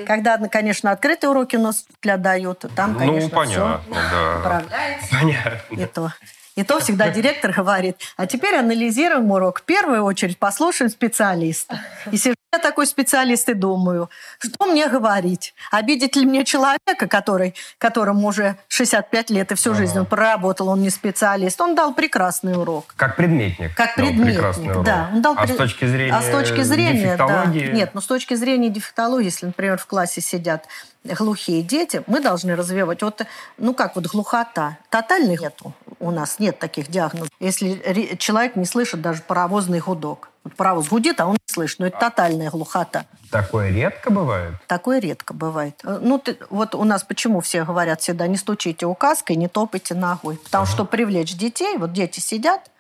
Когда, 0.07 0.39
конечно, 0.39 0.93
открытые 0.93 1.31
уроки 1.31 1.57
у 1.57 1.63
нас 1.63 1.85
для 2.01 2.17
дают, 2.17 2.65
там, 2.77 2.93
ну, 2.93 2.99
конечно, 3.01 3.29
ну, 3.29 3.35
понятно, 3.35 3.81
все 3.91 4.03
да. 4.11 4.39
управляется. 4.39 5.09
Понятно. 5.11 5.61
И 5.71 5.87
то. 5.87 6.13
И 6.57 6.65
то 6.65 6.81
всегда 6.81 7.09
директор 7.11 7.53
говорит, 7.53 7.97
а 8.17 8.27
теперь 8.27 8.57
анализируем 8.57 9.31
урок. 9.31 9.61
В 9.61 9.63
первую 9.63 10.03
очередь 10.03 10.39
послушаем 10.39 10.91
специалиста. 10.91 11.81
И 12.11 12.17
сижу 12.17 12.35
я 12.53 12.59
такой 12.59 12.87
специалист 12.87 13.49
и 13.49 13.55
думаю, 13.55 14.09
что 14.39 14.67
мне 14.67 14.89
говорить? 14.89 15.55
Обидеть 15.71 16.17
ли 16.17 16.25
мне 16.25 16.45
человека, 16.45 17.07
который, 17.09 17.55
которому 17.77 18.29
уже 18.29 18.57
65 18.69 19.31
лет 19.31 19.53
и 19.53 19.55
всю 19.57 19.73
ага. 19.73 19.81
жизнь 19.81 19.99
он 19.99 20.07
проработал, 20.07 20.69
он 20.69 20.81
не 20.81 20.91
специалист. 20.91 21.61
Он 21.61 21.75
дал 21.75 21.93
прекрасный 21.93 22.57
урок. 22.57 22.95
Как 22.97 23.17
предметник. 23.17 23.75
Как 23.75 23.95
предметник, 23.95 24.83
да. 24.85 25.11
Он 25.13 25.23
дал 25.23 25.35
а 25.37 25.43
пред... 25.43 25.55
с 25.55 25.59
точки 25.59 25.85
зрения 25.85 26.15
А 26.15 26.23
с 26.23 26.31
точки 26.31 26.63
зрения, 26.63 27.17
да. 27.17 27.45
Нет, 27.47 27.91
ну 27.93 28.01
с 28.01 28.07
точки 28.07 28.35
зрения 28.35 28.71
дефектологии, 28.71 29.27
если, 29.27 29.47
например, 29.47 29.77
в 29.77 29.87
классе 29.87 30.21
сидят 30.21 30.67
глухие 31.15 31.63
дети, 31.63 32.03
мы 32.07 32.21
должны 32.21 32.57
развивать. 32.57 33.03
Вот, 33.03 33.23
ну 33.59 33.75
как 33.75 33.97
вот 33.97 34.07
глухота. 34.07 34.79
Тотальной 34.91 35.37
нету. 35.37 35.73
У 35.99 36.11
нас 36.11 36.39
нет 36.39 36.59
таких 36.59 36.89
диагнозов. 36.89 37.31
Если 37.41 38.17
человек 38.19 38.57
не 38.57 38.65
слышит 38.65 39.01
даже 39.01 39.23
паровозный 39.23 39.81
гудок. 39.81 40.29
Вот 40.45 40.55
паровоз 40.55 40.89
гудит, 40.89 41.21
а 41.21 41.27
он 41.27 41.33
не 41.33 41.53
слышит. 41.53 41.81
Но 41.81 41.87
это 41.87 41.99
тотальная 41.99 42.51
глухота. 42.51 43.07
Такое 43.31 43.71
редко 43.71 44.11
бывает? 44.11 44.55
Такое 44.69 45.01
редко 45.01 45.35
бывает. 45.35 45.81
Ну, 45.83 46.19
ты, 46.19 46.39
вот 46.51 46.75
у 46.75 46.85
нас 46.85 47.03
почему 47.03 47.41
все 47.41 47.65
говорят 47.65 48.01
всегда, 48.01 48.27
не 48.29 48.37
стучите 48.37 48.87
указкой, 48.87 49.37
не 49.37 49.49
топайте 49.49 49.95
ногой. 49.95 50.37
Потому 50.37 50.63
ага. 50.63 50.73
что 50.73 50.85
привлечь 50.85 51.35
детей, 51.35 51.77
вот 51.77 51.93
дети 51.93 52.21
сидят, 52.21 52.71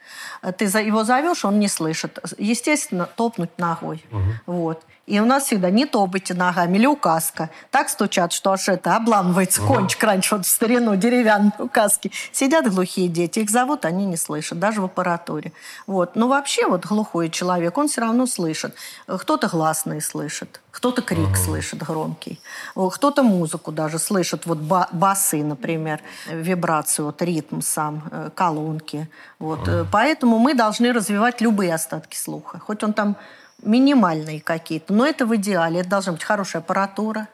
ты 0.57 0.67
его 0.67 1.05
зовешь, 1.05 1.45
он 1.45 1.59
не 1.59 1.69
слышит. 1.69 2.19
Естественно, 2.39 3.07
топнуть 3.07 3.59
ногой. 3.59 4.05
Угу. 4.13 4.23
Вот. 4.47 4.83
И 5.07 5.21
у 5.21 5.25
нас 5.25 5.45
всегда 5.45 5.71
не 5.71 5.87
топайте 5.87 6.35
ногами 6.35 6.79
или 6.79 6.87
указка. 6.87 7.51
Так 7.71 7.89
стучат, 7.89 8.33
что 8.33 8.51
аж 8.51 8.69
это 8.69 8.97
обламывается 8.97 9.63
угу. 9.63 9.75
кончик 9.75 10.03
раньше, 10.03 10.37
вот 10.37 10.47
в 10.47 10.49
старину, 10.49 10.97
деревянные 10.97 11.53
указки. 11.59 12.11
Сидят 12.33 12.69
глухие 12.69 13.09
дети, 13.09 13.39
их 13.39 13.51
зовут, 13.51 13.85
они 13.85 14.05
не 14.05 14.17
слышат, 14.17 14.59
даже 14.59 14.81
в 14.81 14.85
аппаратуре. 14.87 15.53
Вот. 15.87 16.17
Но 16.17 16.27
вообще 16.27 16.67
вот 16.67 16.85
глухой 16.87 17.31
человек, 17.31 17.79
он 17.79 17.87
все 17.87 18.01
равно 18.01 18.27
слышит. 18.27 18.75
Кто-то 19.07 19.49
гласный 19.49 20.01
слышит, 20.01 20.61
кто-то 20.73 21.03
крик 21.03 21.29
угу. 21.29 21.37
слышит 21.37 21.83
громкий, 21.85 22.41
кто-то 22.75 23.23
музыку 23.23 23.71
даже 23.71 24.01
слышит, 24.01 24.45
вот 24.45 24.59
басы, 24.59 25.45
например, 25.45 26.01
вибрацию, 26.29 27.07
вот 27.07 27.23
ритм 27.23 27.61
сам, 27.61 28.03
э, 28.11 28.31
колонки. 28.35 29.09
Вот. 29.39 29.69
Угу. 29.69 29.87
Поэтому 29.93 30.39
мы 30.39 30.55
должны 30.55 30.93
развивать 30.93 31.41
любые 31.41 31.75
остатки 31.75 32.17
слуха. 32.17 32.59
Хоть 32.59 32.83
он 32.83 32.93
там 32.93 33.17
минимальные 33.63 34.41
какие-то. 34.41 34.93
Но 34.93 35.07
это 35.07 35.27
в 35.27 35.35
идеале. 35.37 35.81
Это 35.81 35.91
должна 35.91 36.13
быть 36.13 36.25
хорошая 36.25 36.63
аппаратура 36.63 37.29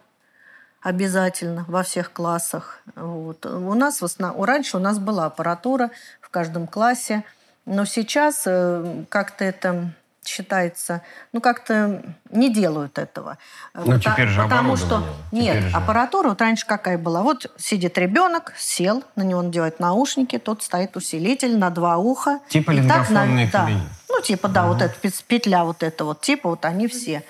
обязательно 0.83 1.65
во 1.69 1.83
всех 1.83 2.13
классах. 2.13 2.81
Вот. 2.97 3.47
У 3.47 3.75
нас 3.75 4.01
в 4.01 4.05
основном, 4.05 4.43
раньше 4.45 4.77
у 4.77 4.81
нас 4.81 4.99
была 4.99 5.27
аппаратура 5.27 5.91
в 6.21 6.29
каждом 6.29 6.67
классе, 6.67 7.25
но 7.67 7.85
сейчас 7.85 8.43
э, 8.47 9.05
как-то 9.09 9.45
это 9.45 9.93
считается, 10.25 11.03
ну 11.33 11.41
как-то 11.41 12.03
не 12.31 12.53
делают 12.53 12.99
этого. 12.99 13.39
Ну 13.75 13.99
теперь 13.99 14.29
же 14.29 14.43
Потому 14.43 14.77
что 14.77 15.05
нет, 15.33 15.65
же. 15.65 15.77
аппаратура 15.77 16.29
вот 16.31 16.41
раньше 16.41 16.67
какая 16.67 16.97
была. 16.97 17.23
Вот 17.23 17.53
сидит 17.59 17.99
ребенок, 17.99 18.53
сел, 18.57 19.03
на 19.17 19.23
него 19.23 19.43
надевают 19.43 19.81
наушники, 19.81 20.39
тут 20.39 20.63
стоит 20.63 20.97
усилитель 20.97 21.59
на 21.59 21.71
два 21.71 21.97
уха. 21.97 22.41
Типа 22.49 22.71
лингофонные 22.71 23.51
да, 23.53 23.69
Ну 23.69 23.81
типа 24.23 24.49
да, 24.49 24.65
угу. 24.65 24.75
вот 24.75 24.83
эта 24.83 24.95
петля 25.27 25.65
вот 25.65 25.83
эта 25.83 26.05
вот, 26.05 26.21
типа 26.21 26.51
вот 26.51 26.65
они 26.65 26.89
все. 26.89 27.25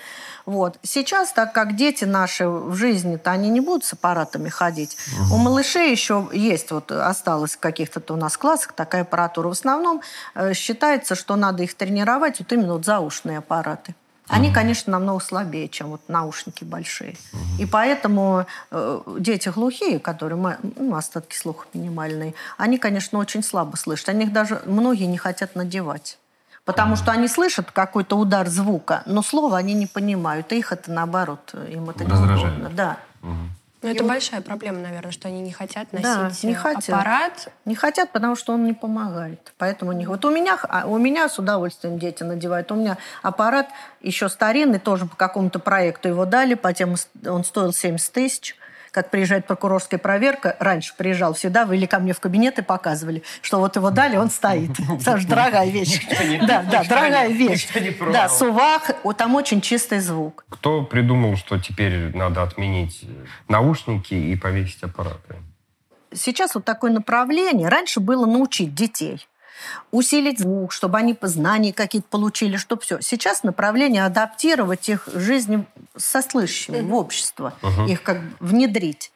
Вот. 0.45 0.77
Сейчас, 0.83 1.31
так 1.31 1.53
как 1.53 1.75
дети 1.75 2.03
наши 2.03 2.47
в 2.47 2.75
жизни-то, 2.75 3.31
они 3.31 3.49
не 3.49 3.61
будут 3.61 3.85
с 3.85 3.93
аппаратами 3.93 4.49
ходить. 4.49 4.97
Угу. 5.21 5.35
У 5.35 5.37
малышей 5.37 5.91
еще 5.91 6.27
есть, 6.33 6.71
вот 6.71 6.91
осталось 6.91 7.55
в 7.55 7.59
каких-то 7.59 8.13
у 8.13 8.17
нас 8.17 8.37
классах 8.37 8.73
такая 8.73 9.03
аппаратура. 9.03 9.47
В 9.47 9.51
основном 9.51 10.01
э, 10.35 10.53
считается, 10.53 11.15
что 11.15 11.35
надо 11.35 11.63
их 11.63 11.75
тренировать 11.75 12.39
вот 12.39 12.51
именно 12.51 12.73
вот 12.73 12.85
заушные 12.85 13.37
аппараты. 13.37 13.95
Они, 14.27 14.47
угу. 14.47 14.55
конечно, 14.55 14.91
намного 14.91 15.21
слабее, 15.21 15.67
чем 15.69 15.89
вот 15.89 16.01
наушники 16.07 16.63
большие. 16.63 17.15
Угу. 17.31 17.63
И 17.63 17.65
поэтому 17.65 18.45
э, 18.71 19.01
дети 19.19 19.49
глухие, 19.49 19.99
которые, 19.99 20.57
ну, 20.75 20.95
остатки 20.95 21.35
слуха 21.35 21.67
минимальные, 21.73 22.33
они, 22.57 22.77
конечно, 22.77 23.19
очень 23.19 23.43
слабо 23.43 23.75
слышат. 23.75 24.09
Они 24.09 24.25
их 24.25 24.33
даже 24.33 24.61
многие 24.65 25.05
не 25.05 25.17
хотят 25.17 25.55
надевать. 25.55 26.17
Потому 26.65 26.95
что 26.95 27.11
они 27.11 27.27
слышат 27.27 27.71
какой-то 27.71 28.17
удар 28.17 28.47
звука, 28.47 29.03
но 29.05 29.21
слова 29.21 29.57
они 29.57 29.73
не 29.73 29.87
понимают. 29.87 30.53
И 30.53 30.59
их 30.59 30.71
это 30.71 30.91
наоборот, 30.91 31.53
им 31.69 31.89
это 31.89 32.05
не 32.05 32.69
Да. 32.69 32.97
Угу. 33.21 33.31
Ну, 33.83 33.89
это 33.89 34.03
большая 34.05 34.39
проблема, 34.39 34.79
наверное, 34.79 35.11
что 35.11 35.27
они 35.27 35.41
не 35.41 35.51
хотят 35.51 35.91
носить 35.91 36.03
да, 36.03 36.31
не 36.47 36.53
хотят. 36.53 36.89
аппарат. 36.95 37.49
Не 37.65 37.75
хотят, 37.75 38.13
потому 38.13 38.37
что 38.37 38.53
он 38.53 38.63
не 38.63 38.71
помогает. 38.71 39.51
Поэтому 39.57 39.91
не... 39.91 40.05
Вот 40.05 40.23
у 40.23 40.31
меня, 40.31 40.57
а, 40.69 40.85
у 40.87 40.97
меня 40.97 41.27
с 41.27 41.37
удовольствием 41.37 41.99
дети 41.99 42.23
надевают. 42.23 42.71
У 42.71 42.75
меня 42.75 42.97
аппарат 43.21 43.67
еще 43.99 44.29
старинный, 44.29 44.79
тоже 44.79 45.05
по 45.05 45.17
какому-то 45.17 45.59
проекту 45.59 46.07
его 46.07 46.25
дали, 46.25 46.53
потом 46.53 46.95
он 47.25 47.43
стоил 47.43 47.73
70 47.73 48.13
тысяч 48.13 48.55
как 48.93 49.09
приезжает 49.09 49.47
прокурорская 49.47 49.99
проверка, 49.99 50.55
раньше 50.59 50.93
приезжал 50.95 51.33
всегда, 51.33 51.65
вы 51.65 51.77
или 51.77 51.87
ко 51.87 51.97
мне 51.97 52.13
в 52.13 52.19
кабинет 52.19 52.59
и 52.59 52.61
показывали, 52.61 53.23
что 53.41 53.57
вот 53.57 53.75
его 53.75 53.89
дали, 53.89 54.17
он 54.17 54.29
стоит. 54.29 54.71
Что 55.01 55.27
дорогая 55.27 55.67
вещь. 55.67 55.99
Да, 56.47 56.61
да, 56.61 56.83
дорогая 56.83 57.29
вещь. 57.29 57.67
Да, 58.13 58.29
сувах, 58.29 58.91
там 59.17 59.35
очень 59.35 59.61
чистый 59.61 59.99
звук. 59.99 60.45
Кто 60.49 60.83
придумал, 60.83 61.35
что 61.37 61.57
теперь 61.57 62.15
надо 62.15 62.43
отменить 62.43 63.03
наушники 63.47 64.13
и 64.13 64.35
повесить 64.35 64.83
аппараты? 64.83 65.37
Сейчас 66.13 66.53
вот 66.53 66.63
такое 66.63 66.91
направление. 66.91 67.69
Раньше 67.69 67.99
было 67.99 68.27
научить 68.27 68.75
детей 68.75 69.27
усилить 69.91 70.39
звук, 70.39 70.71
чтобы 70.71 70.97
они 70.97 71.17
знания 71.21 71.73
какие-то 71.73 72.07
получили, 72.09 72.57
чтобы 72.57 72.81
все. 72.81 73.01
Сейчас 73.01 73.43
направление 73.43 74.05
адаптировать 74.05 74.89
их 74.89 75.07
жизнь 75.13 75.65
со 75.95 76.21
слышащими 76.21 76.81
в 76.81 76.93
общество, 76.93 77.53
uh-huh. 77.61 77.89
их 77.89 78.03
как 78.03 78.19
внедрить. 78.39 79.11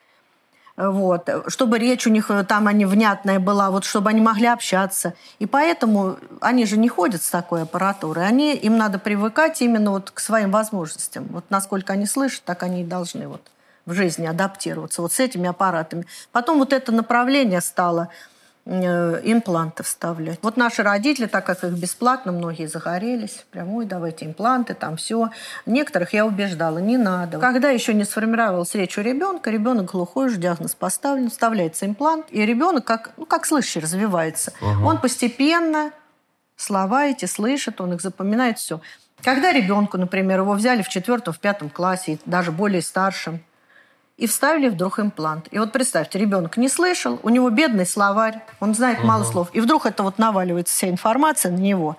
Вот, 0.78 1.28
чтобы 1.48 1.80
речь 1.80 2.06
у 2.06 2.10
них 2.10 2.30
э, 2.30 2.44
там 2.44 2.68
они 2.68 2.84
внятная 2.84 3.40
была, 3.40 3.72
вот 3.72 3.84
чтобы 3.84 4.10
они 4.10 4.20
могли 4.20 4.46
общаться. 4.46 5.14
И 5.40 5.46
поэтому 5.46 6.18
они 6.40 6.66
же 6.66 6.76
не 6.76 6.88
ходят 6.88 7.20
с 7.20 7.30
такой 7.30 7.62
аппаратурой. 7.62 8.28
Они, 8.28 8.54
им 8.54 8.78
надо 8.78 9.00
привыкать 9.00 9.60
именно 9.60 9.90
вот 9.90 10.12
к 10.12 10.20
своим 10.20 10.52
возможностям. 10.52 11.26
Вот 11.30 11.46
насколько 11.50 11.94
они 11.94 12.06
слышат, 12.06 12.44
так 12.44 12.62
они 12.62 12.82
и 12.82 12.84
должны 12.84 13.26
вот 13.26 13.42
в 13.86 13.92
жизни 13.92 14.26
адаптироваться 14.26 15.02
вот 15.02 15.12
с 15.12 15.18
этими 15.18 15.48
аппаратами. 15.48 16.06
Потом 16.30 16.58
вот 16.58 16.72
это 16.72 16.92
направление 16.92 17.60
стало 17.60 18.10
импланты 18.68 19.82
вставлять. 19.82 20.38
Вот 20.42 20.56
наши 20.56 20.82
родители, 20.82 21.26
так 21.26 21.46
как 21.46 21.64
их 21.64 21.72
бесплатно, 21.72 22.32
многие 22.32 22.66
загорелись. 22.66 23.46
Прям, 23.50 23.72
ой, 23.74 23.86
давайте 23.86 24.26
импланты, 24.26 24.74
там 24.74 24.96
все. 24.96 25.30
Некоторых 25.64 26.12
я 26.12 26.26
убеждала, 26.26 26.78
не 26.78 26.98
надо. 26.98 27.38
Когда 27.38 27.70
еще 27.70 27.94
не 27.94 28.04
сформировалась 28.04 28.74
речь 28.74 28.98
у 28.98 29.00
ребенка, 29.00 29.50
ребенок 29.50 29.90
глухой, 29.90 30.26
уже 30.26 30.36
диагноз 30.36 30.74
поставлен, 30.74 31.30
вставляется 31.30 31.86
имплант, 31.86 32.26
и 32.30 32.44
ребенок 32.44 32.84
как, 32.84 33.12
ну, 33.16 33.24
как 33.24 33.46
слышащий 33.46 33.80
развивается. 33.80 34.52
Угу. 34.60 34.86
Он 34.86 35.00
постепенно 35.00 35.92
слова 36.56 37.06
эти 37.06 37.24
слышит, 37.24 37.80
он 37.80 37.94
их 37.94 38.02
запоминает, 38.02 38.58
все. 38.58 38.80
Когда 39.22 39.50
ребенку, 39.50 39.96
например, 39.96 40.40
его 40.40 40.52
взяли 40.52 40.82
в 40.82 40.88
четвертом, 40.88 41.32
в 41.32 41.38
пятом 41.38 41.70
классе, 41.70 42.18
даже 42.26 42.52
более 42.52 42.82
старшем, 42.82 43.40
и 44.18 44.26
вставили 44.26 44.68
вдруг 44.68 44.98
имплант. 44.98 45.46
И 45.50 45.58
вот 45.58 45.72
представьте, 45.72 46.18
ребенок 46.18 46.56
не 46.58 46.68
слышал, 46.68 47.18
у 47.22 47.30
него 47.30 47.48
бедный 47.48 47.86
словарь, 47.86 48.42
он 48.60 48.74
знает 48.74 48.98
угу. 48.98 49.06
мало 49.06 49.24
слов, 49.24 49.48
и 49.54 49.60
вдруг 49.60 49.86
это 49.86 50.02
вот 50.02 50.18
наваливается 50.18 50.74
вся 50.74 50.90
информация 50.90 51.52
на 51.52 51.58
него. 51.58 51.96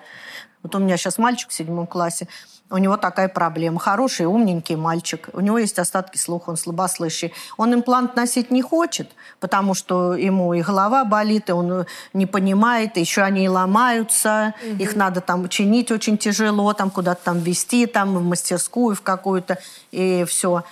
Вот 0.62 0.74
у 0.74 0.78
меня 0.78 0.98
сейчас 0.98 1.16
мальчик 1.16 1.48
в 1.48 1.54
седьмом 1.54 1.86
классе, 1.86 2.28
у 2.72 2.78
него 2.78 2.96
такая 2.96 3.28
проблема. 3.28 3.80
Хороший, 3.80 4.26
умненький 4.26 4.76
мальчик. 4.76 5.28
У 5.32 5.40
него 5.40 5.58
есть 5.58 5.78
остатки 5.80 6.16
слуха, 6.18 6.50
он 6.50 6.56
слабослышащий. 6.56 7.32
Он 7.56 7.74
имплант 7.74 8.14
носить 8.14 8.52
не 8.52 8.62
хочет, 8.62 9.10
потому 9.40 9.74
что 9.74 10.14
ему 10.14 10.54
и 10.54 10.62
голова 10.62 11.04
болит, 11.04 11.48
и 11.48 11.52
он 11.52 11.86
не 12.12 12.26
понимает, 12.26 12.96
и 12.96 13.00
еще 13.00 13.22
они 13.22 13.44
и 13.44 13.48
ломаются. 13.48 14.54
Угу. 14.62 14.82
Их 14.82 14.94
надо 14.94 15.20
там 15.20 15.48
чинить 15.48 15.90
очень 15.90 16.16
тяжело, 16.16 16.72
там 16.72 16.90
куда-то 16.90 17.24
там 17.24 17.40
вести, 17.40 17.86
там 17.86 18.16
в 18.16 18.22
мастерскую 18.22 18.94
в 18.94 19.02
какую-то, 19.02 19.58
и 19.90 20.24
все. 20.28 20.62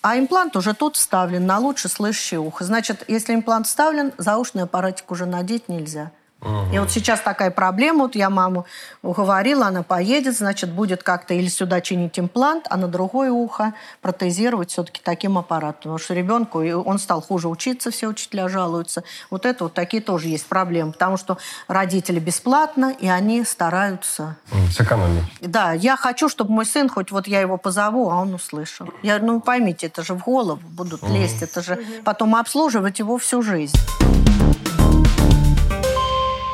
А 0.00 0.18
имплант 0.18 0.56
уже 0.56 0.74
тут 0.74 0.96
вставлен 0.96 1.44
на 1.46 1.58
лучше 1.58 1.88
слышащее 1.88 2.40
ухо. 2.40 2.64
Значит, 2.64 3.04
если 3.08 3.34
имплант 3.34 3.66
вставлен, 3.66 4.12
заушный 4.16 4.62
аппаратик 4.62 5.10
уже 5.10 5.26
надеть 5.26 5.68
нельзя. 5.68 6.12
Угу. 6.40 6.72
И 6.72 6.78
вот 6.78 6.90
сейчас 6.90 7.20
такая 7.20 7.50
проблема, 7.50 8.04
вот 8.04 8.14
я 8.14 8.30
маму 8.30 8.64
уговорила, 9.02 9.66
она 9.66 9.82
поедет, 9.82 10.36
значит, 10.36 10.70
будет 10.72 11.02
как-то 11.02 11.34
или 11.34 11.48
сюда 11.48 11.80
чинить 11.80 12.18
имплант, 12.18 12.66
а 12.70 12.76
на 12.76 12.86
другое 12.86 13.30
ухо 13.30 13.74
протезировать 14.02 14.70
все-таки 14.70 15.00
таким 15.02 15.36
аппаратом. 15.36 15.78
Потому 15.78 15.98
что 15.98 16.14
ребенку, 16.14 16.60
он 16.60 16.98
стал 16.98 17.20
хуже 17.20 17.48
учиться, 17.48 17.90
все 17.90 18.06
учителя 18.06 18.48
жалуются. 18.48 19.02
Вот 19.30 19.46
это 19.46 19.64
вот 19.64 19.74
такие 19.74 20.02
тоже 20.02 20.28
есть 20.28 20.46
проблемы, 20.46 20.92
потому 20.92 21.16
что 21.16 21.38
родители 21.66 22.20
бесплатно, 22.20 22.94
и 22.98 23.08
они 23.08 23.44
стараются... 23.44 24.36
Сэкономить. 24.72 25.24
Да, 25.40 25.72
я 25.72 25.96
хочу, 25.96 26.28
чтобы 26.28 26.52
мой 26.52 26.66
сын, 26.66 26.88
хоть 26.88 27.10
вот 27.10 27.26
я 27.26 27.40
его 27.40 27.56
позову, 27.56 28.10
а 28.10 28.16
он 28.16 28.34
услышал. 28.34 28.88
Я, 29.02 29.18
ну, 29.18 29.40
поймите, 29.40 29.86
это 29.86 30.02
же 30.02 30.14
в 30.14 30.22
голову 30.22 30.60
будут 30.62 31.02
угу. 31.02 31.12
лезть, 31.12 31.42
это 31.42 31.62
же 31.62 31.74
угу. 31.74 31.82
потом 32.04 32.36
обслуживать 32.36 32.98
его 33.00 33.18
всю 33.18 33.42
жизнь. 33.42 33.76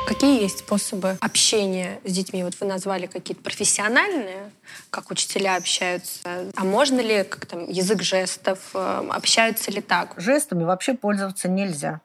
Какие 0.05 0.41
есть 0.41 0.59
способы 0.59 1.17
общения 1.19 1.99
с 2.03 2.11
детьми? 2.11 2.43
Вот 2.43 2.59
вы 2.59 2.67
назвали 2.67 3.07
какие-то 3.07 3.41
профессиональные, 3.41 4.51
как 4.91 5.09
учителя 5.09 5.55
общаются. 5.55 6.51
А 6.55 6.63
можно 6.63 7.01
ли, 7.01 7.23
как 7.23 7.47
там, 7.47 7.67
язык 7.67 8.03
жестов, 8.03 8.59
э, 8.75 9.07
общаются 9.09 9.71
ли 9.71 9.81
так? 9.81 10.13
Жестами 10.17 10.63
вообще 10.63 10.93
пользоваться 10.93 11.49
нельзя. 11.49 12.01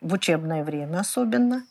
В 0.00 0.14
учебное 0.14 0.64
время 0.64 0.98
особенно. 0.98 1.64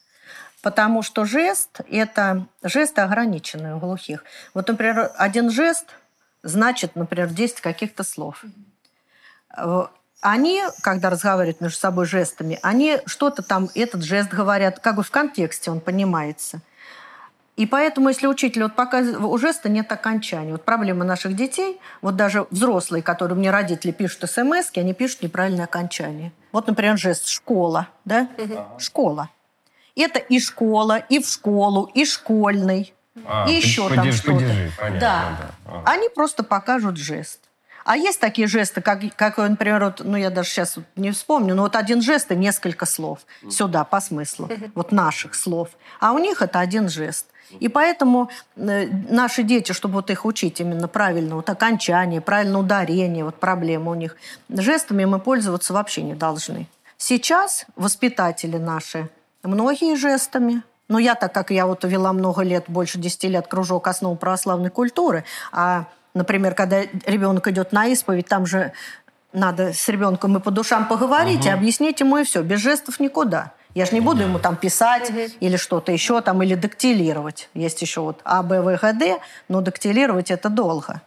Потому 0.62 1.04
что 1.04 1.26
жест– 1.26 1.82
это 1.92 2.48
жесты 2.64 3.02
ограниченные 3.02 3.76
у 3.76 3.80
глухих. 3.80 4.24
Вот, 4.54 4.68
например, 4.68 5.12
один 5.18 5.52
жест 5.52 5.88
значит, 6.44 6.96
например, 6.96 7.30
10 7.30 7.60
каких-то 7.60 8.04
слов 8.04 8.44
они, 10.22 10.64
когда 10.82 11.10
разговаривают 11.10 11.62
между 11.62 11.78
собой 11.78 12.06
жестами, 12.06 12.60
они 12.62 13.00
что-то 13.06 13.44
там, 13.44 13.70
этот 13.76 14.04
жест 14.04 14.30
говорят, 14.30 14.80
как 14.80 14.96
бы 14.96 15.04
в 15.04 15.12
контексте 15.12 15.72
он 15.72 15.80
понимается. 15.80 16.62
И 17.56 17.66
поэтому, 17.66 18.10
если 18.10 18.28
учитель 18.28 18.64
вот 18.64 18.76
показывает, 18.76 19.20
у 19.20 19.38
жеста 19.38 19.70
нет 19.70 19.90
окончания. 19.92 20.52
Вот 20.52 20.66
проблема 20.66 21.06
наших 21.06 21.36
детей, 21.36 21.80
вот 22.02 22.18
даже 22.18 22.48
взрослые, 22.52 23.02
которые 23.02 23.38
мне 23.38 23.50
родители 23.50 23.92
пишут 23.92 24.30
смс, 24.30 24.72
они 24.76 24.94
пишут 24.94 25.22
неправильное 25.22 25.64
окончание. 25.64 26.34
Вот, 26.52 26.68
например, 26.68 26.98
жест 26.98 27.28
«школа», 27.28 27.88
да? 28.04 28.28
Угу. 28.38 28.80
«Школа». 28.80 29.30
Это 29.96 30.20
и 30.20 30.40
школа, 30.40 30.98
и 30.98 31.20
в 31.20 31.28
школу, 31.28 31.90
и 31.94 32.04
школьный, 32.04 32.94
а, 33.26 33.50
и 33.50 33.54
еще 33.54 33.88
подержи, 33.88 34.22
там 34.24 34.40
что-то. 34.40 35.00
да. 35.00 35.38
да. 35.66 35.82
Они 35.86 36.10
просто 36.10 36.44
покажут 36.44 36.98
жест. 36.98 37.40
А 37.86 37.96
есть 37.96 38.20
такие 38.20 38.48
жесты, 38.48 38.82
как, 38.82 39.02
как 39.16 39.38
например, 39.38 39.86
вот, 39.86 40.02
ну 40.04 40.18
я 40.18 40.32
даже 40.32 40.50
сейчас 40.50 40.78
не 40.96 41.12
вспомню, 41.12 41.54
но 41.54 41.62
вот 41.62 41.76
один 41.76 42.02
жест 42.02 42.32
и 42.32 42.36
несколько 42.36 42.88
слов 42.88 43.20
сюда 43.48 43.84
по 43.84 44.02
смыслу, 44.02 44.50
вот 44.74 44.92
наших 44.92 45.36
слов. 45.36 45.70
А 46.00 46.12
у 46.12 46.18
них 46.18 46.42
это 46.42 46.60
один 46.60 46.90
жест. 46.90 47.28
И 47.60 47.70
поэтому 47.70 48.32
э, 48.56 48.88
наши 48.88 49.44
дети, 49.44 49.72
чтобы 49.72 49.96
вот 49.96 50.10
их 50.10 50.26
учить 50.26 50.60
именно 50.60 50.88
правильно, 50.88 51.36
вот 51.36 51.48
окончание, 51.48 52.22
правильное 52.22 52.62
ударение, 52.62 53.24
вот 53.24 53.36
проблема 53.36 53.92
у 53.92 53.96
них, 53.96 54.18
жестами 54.50 55.06
мы 55.06 55.20
пользоваться 55.20 55.72
вообще 55.72 56.02
не 56.02 56.16
должны. 56.16 56.68
Сейчас 56.98 57.68
воспитатели 57.76 58.58
наши 58.58 59.10
многие 59.44 59.96
жестами, 59.96 60.64
но 60.88 60.98
я, 60.98 61.14
так 61.14 61.34
как 61.34 61.52
я 61.52 61.68
вот 61.68 61.84
вела 61.84 62.14
много 62.14 62.42
лет, 62.42 62.66
больше 62.68 62.98
10 62.98 63.26
лет 63.26 63.48
кружок 63.48 63.88
основ 63.88 64.20
православной 64.20 64.72
культуры, 64.72 65.24
а 65.52 65.86
Например, 66.16 66.56
когда 66.56 66.82
ребенок 67.06 67.48
идет 67.50 67.74
на 67.74 67.88
исповедь, 67.88 68.28
там 68.28 68.46
же 68.48 68.72
надо 69.34 69.74
с 69.74 69.88
ребенком 69.90 70.38
и 70.38 70.40
по 70.40 70.50
душам 70.50 70.88
поговорить, 70.88 71.42
угу. 71.42 71.50
и 71.50 71.52
объяснить 71.52 72.00
ему 72.00 72.18
и 72.18 72.24
все. 72.24 72.42
Без 72.42 72.62
жестов 72.62 73.00
никуда. 73.02 73.52
Я 73.76 73.86
же 73.86 73.92
не 73.94 74.00
буду 74.00 74.24
ему 74.24 74.40
там 74.40 74.56
писать 74.56 75.10
угу. 75.10 75.20
или 75.42 75.58
что-то 75.58 75.92
еще 75.92 76.22
там, 76.22 76.42
или 76.42 76.56
дактилировать. 76.56 77.50
Есть 77.54 77.82
еще 77.82 78.00
вот 78.00 78.22
А, 78.24 78.42
Б, 78.44 78.62
В, 78.62 78.78
Г, 78.78 78.94
Д, 78.94 79.20
но 79.50 79.60
дактилировать 79.60 80.32
это 80.32 80.48
долго. 80.48 81.02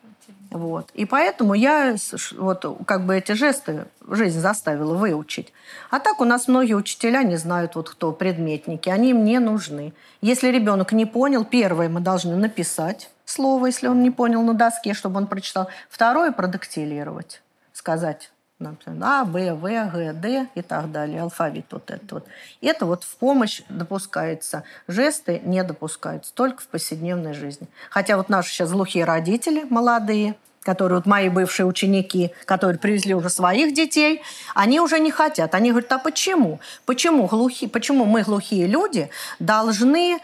Вот. 0.50 0.90
И 0.92 1.06
поэтому 1.06 1.54
я 1.54 1.96
вот 2.36 2.64
как 2.86 3.06
бы 3.06 3.16
эти 3.16 3.32
жесты 3.32 3.86
жизнь 4.06 4.38
заставила 4.40 4.94
выучить. 4.94 5.54
А 5.90 6.00
так 6.00 6.20
у 6.20 6.24
нас 6.24 6.48
многие 6.48 6.74
учителя 6.74 7.22
не 7.22 7.36
знают, 7.36 7.76
вот 7.76 7.88
кто 7.88 8.12
предметники. 8.12 8.90
Они 8.90 9.10
им 9.10 9.24
не 9.24 9.38
нужны. 9.38 9.94
Если 10.20 10.48
ребенок 10.48 10.92
не 10.92 11.06
понял, 11.06 11.46
первое 11.46 11.88
мы 11.88 12.00
должны 12.00 12.36
написать 12.36 13.10
слово, 13.30 13.66
если 13.66 13.88
он 13.88 14.02
не 14.02 14.10
понял 14.10 14.42
на 14.42 14.54
доске, 14.54 14.94
чтобы 14.94 15.18
он 15.18 15.26
прочитал. 15.26 15.68
Второе– 15.88 16.32
продактилировать. 16.32 17.42
Сказать 17.72 18.30
например, 18.58 19.02
А, 19.04 19.24
Б, 19.24 19.54
В, 19.54 19.62
Г, 19.62 20.12
Д 20.12 20.48
и 20.54 20.62
так 20.62 20.90
далее, 20.90 21.22
алфавит 21.22 21.66
вот 21.70 21.90
этот 21.90 22.10
вот. 22.12 22.26
Это 22.60 22.86
вот 22.86 23.04
в 23.04 23.16
помощь 23.16 23.62
допускается. 23.68 24.64
Жесты 24.88 25.40
не 25.44 25.62
допускаются, 25.62 26.34
только 26.34 26.62
в 26.62 26.66
повседневной 26.66 27.34
жизни. 27.34 27.68
Хотя 27.90 28.16
вот 28.16 28.28
наши 28.28 28.50
сейчас 28.50 28.72
глухие 28.72 29.04
родители 29.04 29.64
молодые– 29.68 30.34
которые 30.68 30.98
вот 30.98 31.06
мои 31.06 31.30
бывшие 31.30 31.64
ученики, 31.64 32.30
которые 32.44 32.78
привезли 32.78 33.14
уже 33.14 33.30
своих 33.30 33.72
детей, 33.72 34.20
они 34.54 34.80
уже 34.80 35.00
не 35.00 35.10
хотят. 35.10 35.54
Они 35.54 35.70
говорят, 35.70 35.90
а 35.92 35.98
почему? 35.98 36.60
Почему, 36.84 37.26
глухи, 37.26 37.66
почему 37.66 38.04
мы, 38.04 38.22
глухие 38.22 38.66
люди, 38.66 39.08
должны 39.38 40.18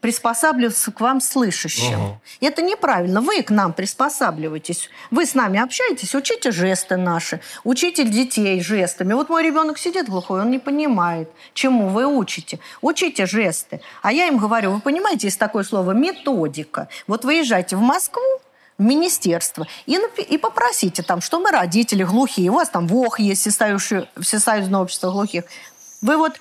приспосабливаться 0.00 0.92
к 0.92 1.00
вам 1.00 1.20
слышащим? 1.20 2.00
Угу. 2.00 2.20
Это 2.42 2.62
неправильно. 2.62 3.20
Вы 3.20 3.42
к 3.42 3.50
нам 3.50 3.72
приспосабливаетесь. 3.72 4.88
Вы 5.10 5.26
с 5.26 5.34
нами 5.34 5.58
общаетесь, 5.58 6.14
учите 6.14 6.52
жесты 6.52 6.96
наши, 6.96 7.40
учите 7.64 8.04
детей 8.04 8.62
жестами. 8.62 9.14
Вот 9.14 9.30
мой 9.30 9.42
ребенок 9.42 9.78
сидит 9.78 10.08
глухой, 10.08 10.42
он 10.42 10.50
не 10.52 10.60
понимает, 10.60 11.28
чему 11.54 11.88
вы 11.88 12.06
учите. 12.06 12.60
Учите 12.82 13.26
жесты. 13.26 13.80
А 14.00 14.12
я 14.12 14.28
им 14.28 14.38
говорю, 14.38 14.70
вы 14.70 14.80
понимаете, 14.80 15.26
есть 15.26 15.40
такое 15.40 15.64
слово 15.64 15.90
методика. 15.90 16.86
Вот 17.08 17.24
выезжайте 17.24 17.74
в 17.74 17.80
Москву, 17.80 18.22
министерство 18.78 19.66
и, 19.86 19.98
и 20.28 20.38
попросите 20.38 21.02
там, 21.02 21.20
что 21.20 21.40
мы 21.40 21.50
родители 21.50 22.02
глухие, 22.02 22.50
у 22.50 22.54
вас 22.54 22.68
там 22.68 22.86
ВОХ 22.86 23.20
есть, 23.20 23.42
всесоюзное, 23.42 24.08
всесоюзное 24.20 24.80
общество 24.80 25.10
глухих. 25.10 25.44
Вы 26.02 26.16
вот 26.16 26.34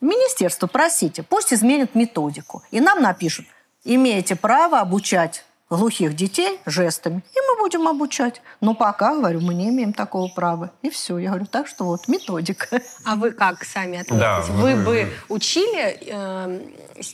министерство 0.00 0.66
просите, 0.66 1.22
пусть 1.22 1.52
изменят 1.52 1.94
методику. 1.94 2.62
И 2.70 2.80
нам 2.80 3.00
напишут, 3.00 3.46
имеете 3.84 4.36
право 4.36 4.80
обучать 4.80 5.44
глухих 5.70 6.14
детей 6.14 6.60
жестами, 6.66 7.24
и 7.34 7.40
мы 7.48 7.60
будем 7.60 7.88
обучать. 7.88 8.42
Но 8.60 8.74
пока, 8.74 9.14
говорю, 9.14 9.40
мы 9.40 9.54
не 9.54 9.70
имеем 9.70 9.92
такого 9.92 10.28
права. 10.28 10.70
И 10.82 10.90
все. 10.90 11.18
Я 11.18 11.30
говорю, 11.30 11.46
так 11.46 11.66
что 11.66 11.84
вот 11.84 12.08
методика. 12.08 12.80
А 13.04 13.16
вы 13.16 13.32
как 13.32 13.64
сами 13.64 14.00
относитесь? 14.00 14.20
Да, 14.20 14.40
вы, 14.48 14.74
вы 14.74 14.84
бы 14.84 15.12
учили, 15.28 15.98
э, 16.06 16.60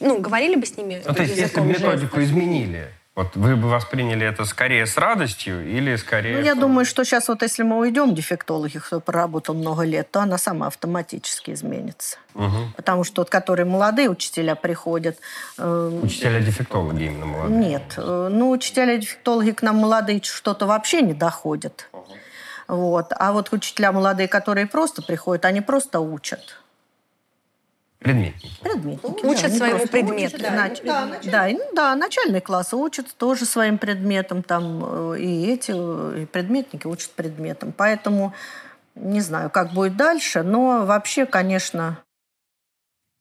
ну, 0.01 0.19
говорили 0.19 0.57
бы 0.57 0.67
с 0.67 0.77
ними 0.77 1.03
ну, 1.07 1.15
То 1.15 1.23
есть, 1.23 1.37
если 1.37 1.61
методику 1.61 2.21
изменили, 2.21 2.93
вот 3.19 3.35
вы 3.35 3.57
бы 3.57 3.69
восприняли 3.69 4.25
это 4.25 4.45
скорее 4.45 4.87
с 4.87 4.97
радостью 4.97 5.69
или 5.69 5.97
скорее... 5.97 6.37
Ну, 6.37 6.45
я 6.45 6.55
думаю, 6.55 6.85
что 6.85 7.03
сейчас 7.03 7.27
вот 7.27 7.43
если 7.43 7.65
мы 7.65 7.77
уйдем, 7.79 8.15
дефектологи, 8.15 8.79
кто 8.79 9.01
проработал 9.01 9.57
много 9.57 9.83
лет, 9.83 10.09
то 10.13 10.21
она 10.21 10.39
сама 10.39 10.69
автоматически 10.69 11.51
изменится. 11.51 12.19
Угу. 12.37 12.75
Потому 12.77 13.03
что 13.03 13.23
вот 13.23 13.29
которые 13.29 13.67
молодые 13.67 14.09
учителя 14.09 14.55
приходят... 14.55 15.19
Э, 15.59 16.01
учителя-дефектологи 16.01 17.07
именно 17.07 17.27
молодые? 17.27 17.59
Нет. 17.59 17.95
Э, 17.97 18.29
ну, 18.31 18.51
учителя-дефектологи 18.51 19.51
к 19.51 19.63
нам 19.63 19.79
молодые 19.79 20.23
что-то 20.23 20.67
вообще 20.67 21.03
не 21.03 21.13
доходят. 21.13 21.89
Угу. 21.93 22.05
Вот. 22.69 23.07
А 23.19 23.33
вот 23.33 23.53
учителя 23.53 23.91
молодые, 23.91 24.29
которые 24.29 24.69
просто 24.69 25.03
приходят, 25.03 25.45
они 25.45 25.61
просто 25.61 25.99
учат. 25.99 26.61
Предметники. 27.99 28.61
Предметники. 28.63 29.27
Учат 29.27 29.51
да, 29.51 29.57
своему 29.57 29.87
предмету. 29.87 30.37
Учат, 30.37 30.43
да, 30.43 30.51
Нач... 30.53 30.81
да, 30.83 31.09
да, 31.25 31.49
ну, 31.49 31.65
да, 31.75 31.97
начальные 31.97 32.41
классы 32.41 32.77
учат 32.77 33.07
тоже 33.17 33.45
своим 33.45 33.77
предметом. 33.77 34.43
Там 34.45 34.85
э, 35.13 35.19
и 35.19 35.47
эти 35.53 35.73
и 36.23 36.27
предметники 36.27 36.87
учат 36.87 37.11
предметом. 37.11 37.73
Поэтому 37.77 38.35
не 38.95 39.21
знаю, 39.21 39.51
как 39.51 39.73
будет 39.73 39.97
дальше, 39.97 40.43
но 40.43 40.85
вообще, 40.85 41.27
конечно... 41.27 41.99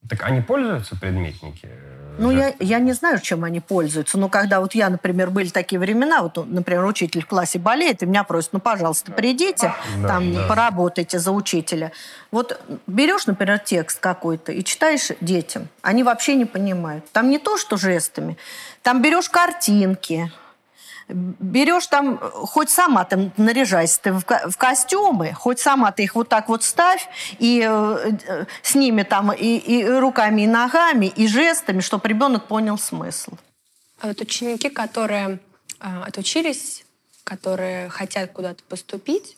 Так 0.10 0.24
они 0.24 0.42
пользуются 0.42 0.96
предметники 0.96 1.70
Ну, 2.18 2.32
я, 2.32 2.54
я 2.60 2.80
не 2.80 2.94
знаю, 2.94 3.20
чем 3.20 3.44
они 3.44 3.60
пользуются. 3.60 4.18
Но 4.18 4.30
когда 4.30 4.60
вот 4.60 4.74
я, 4.74 4.90
например, 4.90 5.30
были 5.30 5.50
такие 5.50 5.80
времена, 5.80 6.24
вот, 6.24 6.38
например, 6.48 6.86
учитель 6.86 7.22
в 7.22 7.28
классе 7.28 7.60
болеет, 7.60 8.02
и 8.02 8.06
меня 8.06 8.24
просят, 8.24 8.54
ну, 8.54 8.60
пожалуйста, 8.60 9.12
придите, 9.12 9.74
да, 10.02 10.08
там, 10.08 10.34
да. 10.34 10.48
поработайте 10.48 11.20
за 11.20 11.32
учителя. 11.32 11.92
Вот 12.32 12.60
берешь, 12.88 13.28
например, 13.28 13.60
текст 13.60 14.00
какой-то 14.00 14.52
и 14.52 14.64
читаешь 14.64 15.12
детям, 15.22 15.68
они 15.82 16.04
вообще 16.04 16.36
не 16.36 16.46
понимают. 16.46 17.06
Там 17.12 17.30
не 17.30 17.38
то, 17.38 17.58
что 17.58 17.78
жестами, 17.78 18.38
там 18.82 19.02
берешь 19.02 19.30
картинки, 19.30 20.32
берешь 21.10 21.88
там, 21.88 22.18
хоть 22.20 22.70
сама 22.70 23.06
там 23.06 23.32
наряжайся 23.38 24.02
ты 24.02 24.14
в, 24.14 24.24
в 24.24 24.58
костюмы, 24.58 25.34
хоть 25.34 25.60
сама 25.60 25.92
ты 25.92 26.04
их 26.04 26.16
вот 26.16 26.30
так 26.30 26.50
вот 26.50 26.64
ставь, 26.64 27.08
и 27.40 27.66
э, 27.66 28.12
э, 28.28 28.46
с 28.62 28.76
ними 28.76 29.04
там 29.04 29.32
и, 29.32 29.58
и 29.58 29.86
руками, 29.86 30.42
и 30.42 30.48
ногами, 30.48 31.06
и 31.06 31.28
жестами, 31.28 31.80
чтобы 31.80 32.08
ребенок 32.10 32.48
понял 32.48 32.78
смысл. 32.78 33.32
А 34.02 34.08
вот 34.08 34.20
ученики, 34.20 34.70
которые 34.70 35.40
э, 35.80 36.02
отучились, 36.06 36.86
которые 37.24 37.90
хотят 37.90 38.32
куда-то 38.32 38.64
поступить, 38.64 39.37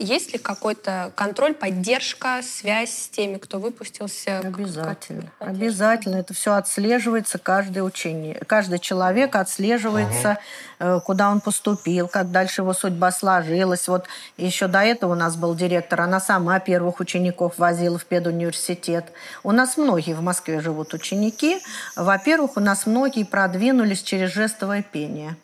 есть 0.00 0.32
ли 0.32 0.38
какой-то 0.38 1.12
контроль, 1.14 1.54
поддержка, 1.54 2.40
связь 2.42 2.90
с 2.90 3.08
теми, 3.08 3.36
кто 3.36 3.58
выпустился? 3.58 4.38
Обязательно. 4.38 5.30
Как 5.38 5.48
Обязательно. 5.48 6.16
Это 6.16 6.32
все 6.34 6.54
отслеживается 6.54 7.38
каждое 7.38 7.82
учение. 7.82 8.40
Каждый 8.46 8.78
человек 8.78 9.36
отслеживается, 9.36 10.38
угу. 10.78 11.00
куда 11.02 11.30
он 11.30 11.40
поступил, 11.40 12.08
как 12.08 12.30
дальше 12.30 12.62
его 12.62 12.72
судьба 12.72 13.12
сложилась. 13.12 13.86
Вот 13.88 14.06
еще 14.38 14.66
до 14.66 14.80
этого 14.80 15.12
у 15.12 15.16
нас 15.16 15.36
был 15.36 15.54
директор, 15.54 16.00
она 16.00 16.18
сама 16.18 16.58
первых 16.60 17.00
учеников 17.00 17.58
возила 17.58 17.98
в 17.98 18.06
педуниверситет. 18.06 19.12
У 19.42 19.52
нас 19.52 19.76
многие 19.76 20.14
в 20.14 20.22
Москве 20.22 20.60
живут 20.60 20.94
ученики. 20.94 21.60
Во-первых, 21.94 22.56
у 22.56 22.60
нас 22.60 22.86
многие 22.86 23.24
продвинулись 23.24 24.02
через 24.02 24.32
жестовое 24.32 24.82
пение. 24.82 25.36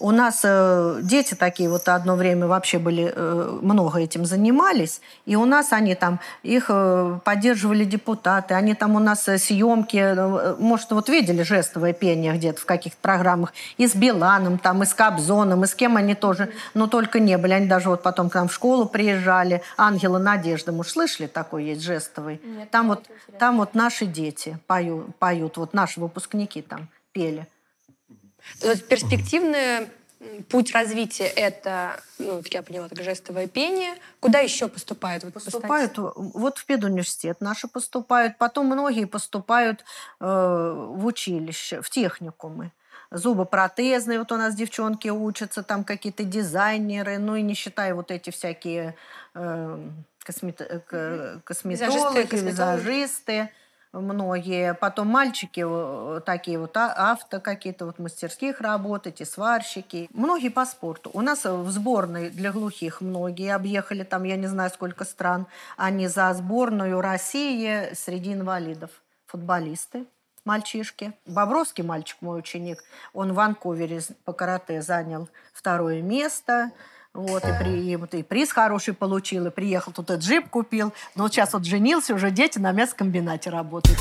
У 0.00 0.12
нас 0.12 0.40
э, 0.44 1.00
дети 1.02 1.34
такие 1.34 1.68
вот 1.68 1.86
одно 1.86 2.16
время 2.16 2.46
вообще 2.46 2.78
были, 2.78 3.12
э, 3.14 3.58
много 3.60 3.98
этим 3.98 4.24
занимались, 4.24 5.02
и 5.26 5.36
у 5.36 5.44
нас 5.44 5.74
они 5.74 5.94
там, 5.94 6.20
их 6.42 6.66
э, 6.70 7.18
поддерживали 7.22 7.84
депутаты, 7.84 8.54
они 8.54 8.74
там 8.74 8.96
у 8.96 8.98
нас 8.98 9.28
э, 9.28 9.36
съемки, 9.36 9.98
э, 9.98 10.56
может, 10.58 10.90
вот 10.92 11.10
видели 11.10 11.42
жестовое 11.42 11.92
пение 11.92 12.32
где-то 12.32 12.62
в 12.62 12.64
каких-то 12.64 12.96
программах, 13.02 13.52
и 13.76 13.86
с 13.86 13.94
Биланом, 13.94 14.58
там, 14.58 14.82
и 14.82 14.86
с 14.86 14.94
Кобзоном, 14.94 15.64
и 15.64 15.66
с 15.66 15.74
кем 15.74 15.98
они 15.98 16.14
тоже, 16.14 16.50
но 16.72 16.86
только 16.86 17.20
не 17.20 17.36
были. 17.36 17.52
Они 17.52 17.66
даже 17.66 17.90
вот 17.90 18.02
потом 18.02 18.30
к 18.30 18.34
нам 18.34 18.48
в 18.48 18.54
школу 18.54 18.86
приезжали. 18.86 19.62
Ангела 19.76 20.16
Надежда, 20.16 20.72
мы 20.72 20.82
слышали, 20.84 21.26
такой 21.26 21.64
есть 21.64 21.82
жестовый? 21.82 22.40
Нет, 22.42 22.70
там, 22.70 22.88
вот, 22.88 23.04
там 23.38 23.58
вот 23.58 23.74
наши 23.74 24.06
дети 24.06 24.58
поют, 24.66 25.14
поют, 25.16 25.58
вот 25.58 25.74
наши 25.74 26.00
выпускники 26.00 26.62
там 26.62 26.88
пели. 27.12 27.46
Перспективный 28.88 29.88
путь 30.48 30.72
развития 30.72 31.26
это, 31.26 32.00
ну, 32.18 32.42
как 32.42 32.52
я 32.52 32.62
поняла, 32.62 32.88
так 32.88 33.02
жестовое 33.02 33.46
пение. 33.46 33.94
Куда 34.20 34.40
еще 34.40 34.68
поступают? 34.68 35.24
Вот 35.24 35.32
поступают 35.32 35.96
вот 35.96 36.58
в 36.58 36.66
педуниверситет 36.66 37.40
наши 37.40 37.68
поступают, 37.68 38.36
потом 38.36 38.66
многие 38.66 39.06
поступают 39.06 39.84
э, 40.20 40.24
в 40.24 41.06
училище, 41.06 41.80
в 41.80 41.88
техникумы. 41.88 42.72
Зубопротезные, 43.10 44.18
вот 44.18 44.30
у 44.30 44.36
нас 44.36 44.54
девчонки 44.54 45.08
учатся, 45.08 45.62
там 45.62 45.84
какие-то 45.84 46.22
дизайнеры, 46.22 47.18
ну 47.18 47.34
и 47.34 47.42
не 47.42 47.54
считая 47.54 47.94
вот 47.94 48.10
эти 48.10 48.30
всякие 48.30 48.94
э, 49.34 49.88
космет... 50.22 50.84
Косметологи, 51.44 52.18
визажисты, 52.18 52.36
визажисты 52.36 53.50
многие. 53.92 54.74
Потом 54.74 55.08
мальчики 55.08 55.64
такие 56.20 56.58
вот 56.58 56.76
а, 56.76 57.12
авто 57.12 57.40
какие-то 57.40 57.86
вот 57.86 57.98
мастерских 57.98 58.60
работать, 58.60 59.20
и 59.20 59.24
сварщики. 59.24 60.08
Многие 60.12 60.50
по 60.50 60.64
спорту. 60.64 61.10
У 61.12 61.20
нас 61.20 61.44
в 61.44 61.68
сборной 61.70 62.30
для 62.30 62.52
глухих 62.52 63.00
многие 63.00 63.54
объехали 63.54 64.04
там, 64.04 64.24
я 64.24 64.36
не 64.36 64.46
знаю, 64.46 64.70
сколько 64.70 65.04
стран. 65.04 65.46
Они 65.76 66.06
за 66.06 66.32
сборную 66.34 67.00
России 67.00 67.92
среди 67.94 68.32
инвалидов. 68.32 68.90
Футболисты 69.26 70.06
мальчишки. 70.44 71.12
Бобровский 71.26 71.84
мальчик, 71.84 72.16
мой 72.20 72.38
ученик, 72.38 72.82
он 73.12 73.32
в 73.32 73.36
Ванкувере 73.36 74.00
по 74.24 74.32
карате 74.32 74.82
занял 74.82 75.28
второе 75.52 76.02
место. 76.02 76.72
Вот, 77.12 77.42
и, 77.44 77.52
при, 77.58 77.92
и, 77.92 78.18
и 78.18 78.22
приз 78.22 78.52
хороший 78.52 78.94
получил, 78.94 79.46
и 79.46 79.50
приехал, 79.50 79.92
тут 79.92 80.10
и 80.12 80.14
джип 80.14 80.48
купил. 80.48 80.92
Но 81.16 81.24
вот 81.24 81.32
сейчас 81.32 81.52
вот 81.52 81.64
женился, 81.64 82.14
уже 82.14 82.30
дети 82.30 82.58
на 82.58 82.70
мясокомбинате 82.70 83.50
работают. 83.50 83.98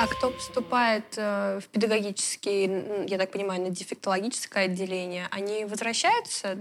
А 0.00 0.06
кто 0.06 0.30
поступает 0.30 1.04
э, 1.18 1.60
в 1.62 1.68
педагогический, 1.68 3.06
я 3.06 3.18
так 3.18 3.30
понимаю, 3.30 3.60
на 3.60 3.68
дефектологическое 3.68 4.64
отделение, 4.64 5.28
они 5.30 5.66
возвращаются 5.66 6.56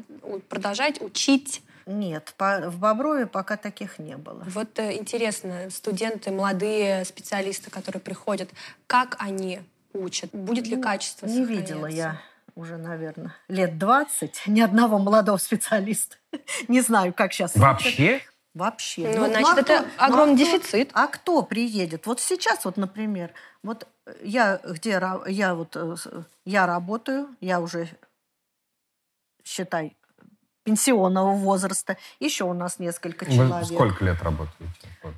продолжать 0.49 1.01
учить? 1.01 1.61
Нет, 1.85 2.33
по, 2.35 2.69
в 2.69 2.79
Боброве 2.79 3.27
пока 3.27 3.55
таких 3.55 3.97
не 3.97 4.17
было. 4.17 4.43
Вот 4.47 4.77
э, 4.77 4.97
интересно, 4.97 5.69
студенты, 5.69 6.31
молодые 6.31 7.05
специалисты, 7.05 7.71
которые 7.71 8.01
приходят, 8.01 8.49
как 8.87 9.15
они 9.19 9.61
учат? 9.93 10.31
Будет 10.33 10.67
ли 10.67 10.75
ну, 10.75 10.83
качество 10.83 11.25
Не 11.25 11.45
видела 11.45 11.87
я 11.87 12.19
уже, 12.59 12.77
наверное, 12.77 13.33
лет 13.47 13.77
20, 13.77 14.47
ни 14.47 14.59
одного 14.59 14.99
молодого 14.99 15.37
специалиста. 15.37 16.17
Не 16.67 16.81
знаю, 16.81 17.13
как 17.13 17.33
сейчас. 17.33 17.55
Вообще? 17.55 18.21
Вообще. 18.53 19.13
Ну, 19.15 19.21
ну 19.21 19.27
значит, 19.27 19.47
ну, 19.47 19.57
это 19.57 19.83
кто, 19.83 20.03
огромный 20.05 20.33
ну, 20.33 20.39
дефицит. 20.39 20.89
А 20.93 21.07
кто 21.07 21.43
приедет? 21.43 22.05
Вот 22.05 22.19
сейчас, 22.19 22.65
вот, 22.65 22.77
например, 22.77 23.31
вот 23.63 23.87
я 24.21 24.59
где 24.63 25.01
я 25.27 25.55
вот 25.55 25.75
э, 25.75 25.95
я 26.45 26.65
работаю, 26.65 27.29
я 27.39 27.61
уже 27.61 27.87
считай 29.43 29.95
пенсионного 30.63 31.33
возраста. 31.35 31.97
Еще 32.19 32.43
у 32.43 32.53
нас 32.53 32.79
несколько 32.79 33.25
Вы 33.25 33.35
человек. 33.35 33.67
Сколько 33.67 34.03
лет 34.03 34.21
работаете? 34.21 34.65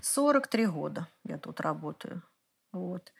43 0.02 0.66
года 0.68 1.08
я 1.24 1.38
тут 1.38 1.62
работаю. 1.62 2.22
Вот 2.74 3.12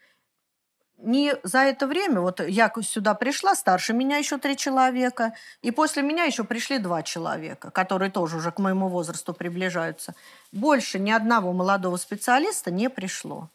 не 1.02 1.36
за 1.44 1.60
это 1.60 1.88
время, 1.88 2.22
вот 2.22 2.40
я 2.40 2.72
сюда 2.82 3.14
пришла, 3.14 3.56
старше 3.56 3.94
меня 3.94 4.18
еще 4.18 4.38
три 4.38 4.56
человека, 4.56 5.34
и 5.62 5.72
после 5.72 6.04
меня 6.04 6.24
еще 6.24 6.44
пришли 6.44 6.78
два 6.78 7.04
человека, 7.04 7.72
которые 7.72 8.12
тоже 8.12 8.38
уже 8.38 8.52
к 8.52 8.60
моему 8.60 8.88
возрасту 8.88 9.34
приближаются. 9.34 10.16
Больше 10.52 11.00
ни 11.00 11.12
одного 11.12 11.54
молодого 11.54 11.98
специалиста 11.98 12.72
не 12.72 12.90
пришло. 12.90 13.50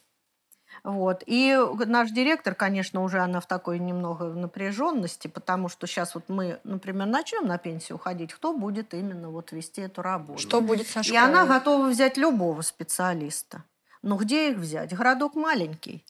Вот. 0.83 1.23
И 1.25 1.57
наш 1.85 2.11
директор, 2.11 2.55
конечно, 2.55 3.03
уже 3.03 3.19
она 3.19 3.39
в 3.39 3.47
такой 3.47 3.79
немного 3.79 4.25
напряженности, 4.25 5.27
потому 5.27 5.69
что 5.69 5.87
сейчас 5.87 6.15
вот 6.15 6.29
мы, 6.29 6.59
например, 6.63 7.07
начнем 7.07 7.45
на 7.45 7.57
пенсию 7.57 7.97
уходить, 7.97 8.33
кто 8.33 8.53
будет 8.53 8.93
именно 8.93 9.29
вот 9.29 9.51
вести 9.51 9.81
эту 9.81 10.01
работу. 10.01 10.39
Что 10.39 10.61
будет 10.61 10.87
со 10.87 11.03
школой? 11.03 11.15
И 11.15 11.17
она 11.17 11.45
готова 11.45 11.87
взять 11.87 12.17
любого 12.17 12.61
специалиста. 12.61 13.63
Но 14.01 14.15
где 14.15 14.51
их 14.51 14.57
взять? 14.57 14.95
Городок 14.95 15.35
маленький. 15.35 16.05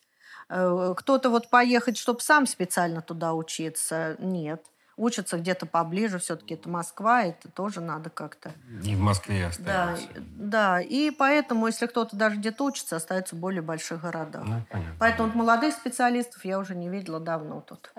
Э, 0.50 0.94
кто-то 0.96 1.30
вот 1.30 1.50
поехать, 1.50 1.98
чтобы 1.98 2.22
сам 2.22 2.46
специально 2.46 3.02
туда 3.02 3.34
учиться, 3.34 4.16
нет. 4.20 4.64
Учатся 4.96 5.38
где-то 5.38 5.68
поближе, 5.68 6.18
все-таки 6.18 6.56
это 6.56 6.70
Москва, 6.70 7.24
это 7.24 7.50
тоже 7.50 7.82
надо 7.82 8.10
как-то. 8.10 8.52
И 8.84 8.96
в 8.96 9.00
Москве 9.00 9.46
остается. 9.46 10.08
Да, 10.16 10.80
да, 10.80 10.82
и 10.82 11.12
поэтому, 11.12 11.68
если 11.68 11.86
кто-то 11.86 12.16
даже 12.16 12.38
где-то 12.38 12.64
учится, 12.64 12.96
остается 12.96 13.36
в 13.36 13.40
более 13.40 13.62
больших 13.62 14.02
городах. 14.02 14.44
Ну, 14.44 14.64
понятно. 14.72 14.96
Поэтому 15.00 15.28
вот 15.30 15.36
молодых 15.36 15.76
специалистов 15.76 16.44
я 16.46 16.58
уже 16.58 16.74
не 16.74 16.90
видела 16.90 17.20
давно 17.20 17.62
тут. 17.62 17.92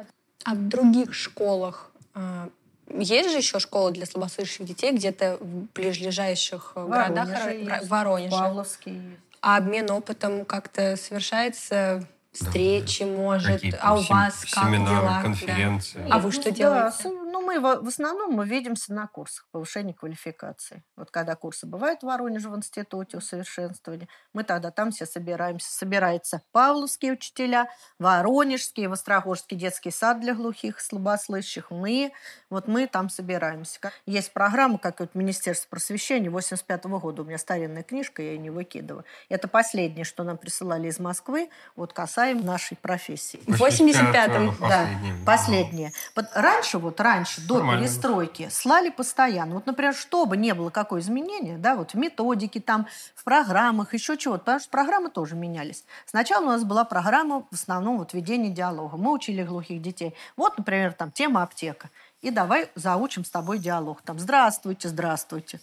А 0.45 0.55
в 0.55 0.69
других 0.69 1.15
школах 1.15 1.93
а, 2.15 2.49
есть 2.91 3.31
же 3.31 3.37
еще 3.37 3.59
школы 3.61 3.93
для 3.93 4.07
слабослышащих 4.07 4.67
детей 4.67 4.93
где-то 4.93 5.37
в 5.41 5.67
ближайших 5.75 6.73
э, 6.75 6.87
городах? 6.87 7.53
Есть. 7.53 7.89
Воронеже. 7.89 8.31
Павловский 8.31 8.93
есть. 8.95 9.21
А 9.41 9.59
обмен 9.59 9.91
опытом 9.91 10.45
как-то 10.45 10.97
совершается 10.97 12.05
встречи, 12.45 13.03
может, 13.03 13.63
а 13.81 13.95
у 13.95 14.03
вас 14.03 14.45
как 14.51 14.65
семинары, 14.65 15.07
дела? 15.07 15.23
конференции. 15.23 15.99
Да. 15.99 16.17
А 16.17 16.19
вы 16.19 16.33
что 16.33 16.51
делаете? 16.51 17.11
Мы 17.49 17.61
в 17.61 17.89
основном 17.89 18.33
мы 18.33 18.47
видимся 18.47 18.93
на 18.93 19.07
курсах 19.07 19.47
повышения 19.53 19.95
квалификации. 19.95 20.85
Вот 20.97 21.11
когда 21.11 21.35
курсы 21.35 21.67
бывают 21.67 22.01
в 22.01 22.03
Воронеже 22.03 22.51
в 22.51 22.57
институте 22.57 23.17
усовершенствования, 23.17 24.07
мы 24.35 24.45
тогда 24.45 24.71
там 24.71 24.91
все 24.91 25.07
собираемся. 25.07 25.73
Собираются 25.73 26.43
павловские 26.53 27.15
учителя, 27.15 27.71
воронежские, 27.99 28.91
вострогожский 28.91 29.57
детский 29.57 29.91
сад 29.91 30.21
для 30.21 30.35
глухих 30.35 30.77
и 30.77 30.83
слабослышащих. 30.83 31.71
Мы, 31.71 32.13
вот 32.51 32.69
мы 32.69 32.87
там 32.87 33.09
собираемся. 33.09 33.81
Есть 34.05 34.35
программа, 34.35 34.77
как 34.77 35.01
вот 35.01 35.15
Министерство 35.15 35.71
просвещения 35.71 36.29
85 36.29 36.85
-го 36.85 37.01
года. 37.01 37.23
У 37.23 37.25
меня 37.25 37.39
старинная 37.39 37.83
книжка, 37.83 38.21
я 38.21 38.33
ее 38.33 38.39
не 38.39 38.51
выкидываю. 38.51 39.07
Это 39.31 39.49
последнее, 39.49 40.05
что 40.05 40.23
нам 40.23 40.37
присылали 40.37 40.89
из 40.89 40.99
Москвы, 40.99 41.49
вот 41.77 41.95
касаемо 41.95 42.43
нашей 42.43 42.77
профессии. 42.77 43.41
В 43.47 43.63
85-м? 43.63 44.55
Да, 44.61 44.87
последнее. 45.25 45.93
Раньше, 46.35 46.77
вот 46.77 47.01
раньше, 47.01 47.38
до 47.47 47.55
Нормально. 47.55 47.83
перестройки, 47.83 48.49
слали 48.51 48.91
постоянно. 48.91 49.55
Вот, 49.55 49.67
например, 49.67 49.95
чтобы 49.95 50.37
не 50.37 50.55
было 50.55 50.71
какое 50.71 51.01
изменение, 51.01 51.59
да, 51.59 51.77
вот 51.77 51.93
в 51.93 51.95
методике, 51.95 52.61
там, 52.61 52.87
в 53.15 53.25
программах, 53.25 53.95
еще 53.95 54.17
чего-то, 54.17 54.41
потому 54.41 54.61
что 54.61 54.71
программы 54.71 55.11
тоже 55.11 55.35
менялись. 55.35 55.85
Сначала 56.07 56.45
у 56.45 56.49
нас 56.49 56.65
была 56.65 56.85
программа 56.85 57.45
в 57.51 57.55
основном 57.55 57.99
вот 57.99 58.15
ведение 58.15 58.51
диалога. 58.53 58.97
Мы 58.97 59.13
учили 59.13 59.43
глухих 59.43 59.83
детей. 59.83 60.15
Вот, 60.37 60.59
например, 60.59 60.93
там 60.93 61.11
тема 61.11 61.43
аптека. 61.43 61.91
И 62.21 62.31
давай 62.31 62.71
заучим 62.75 63.25
с 63.25 63.31
тобой 63.31 63.59
диалог. 63.59 64.03
Там, 64.03 64.19
здравствуйте, 64.19 64.89
здравствуйте. 64.89 65.61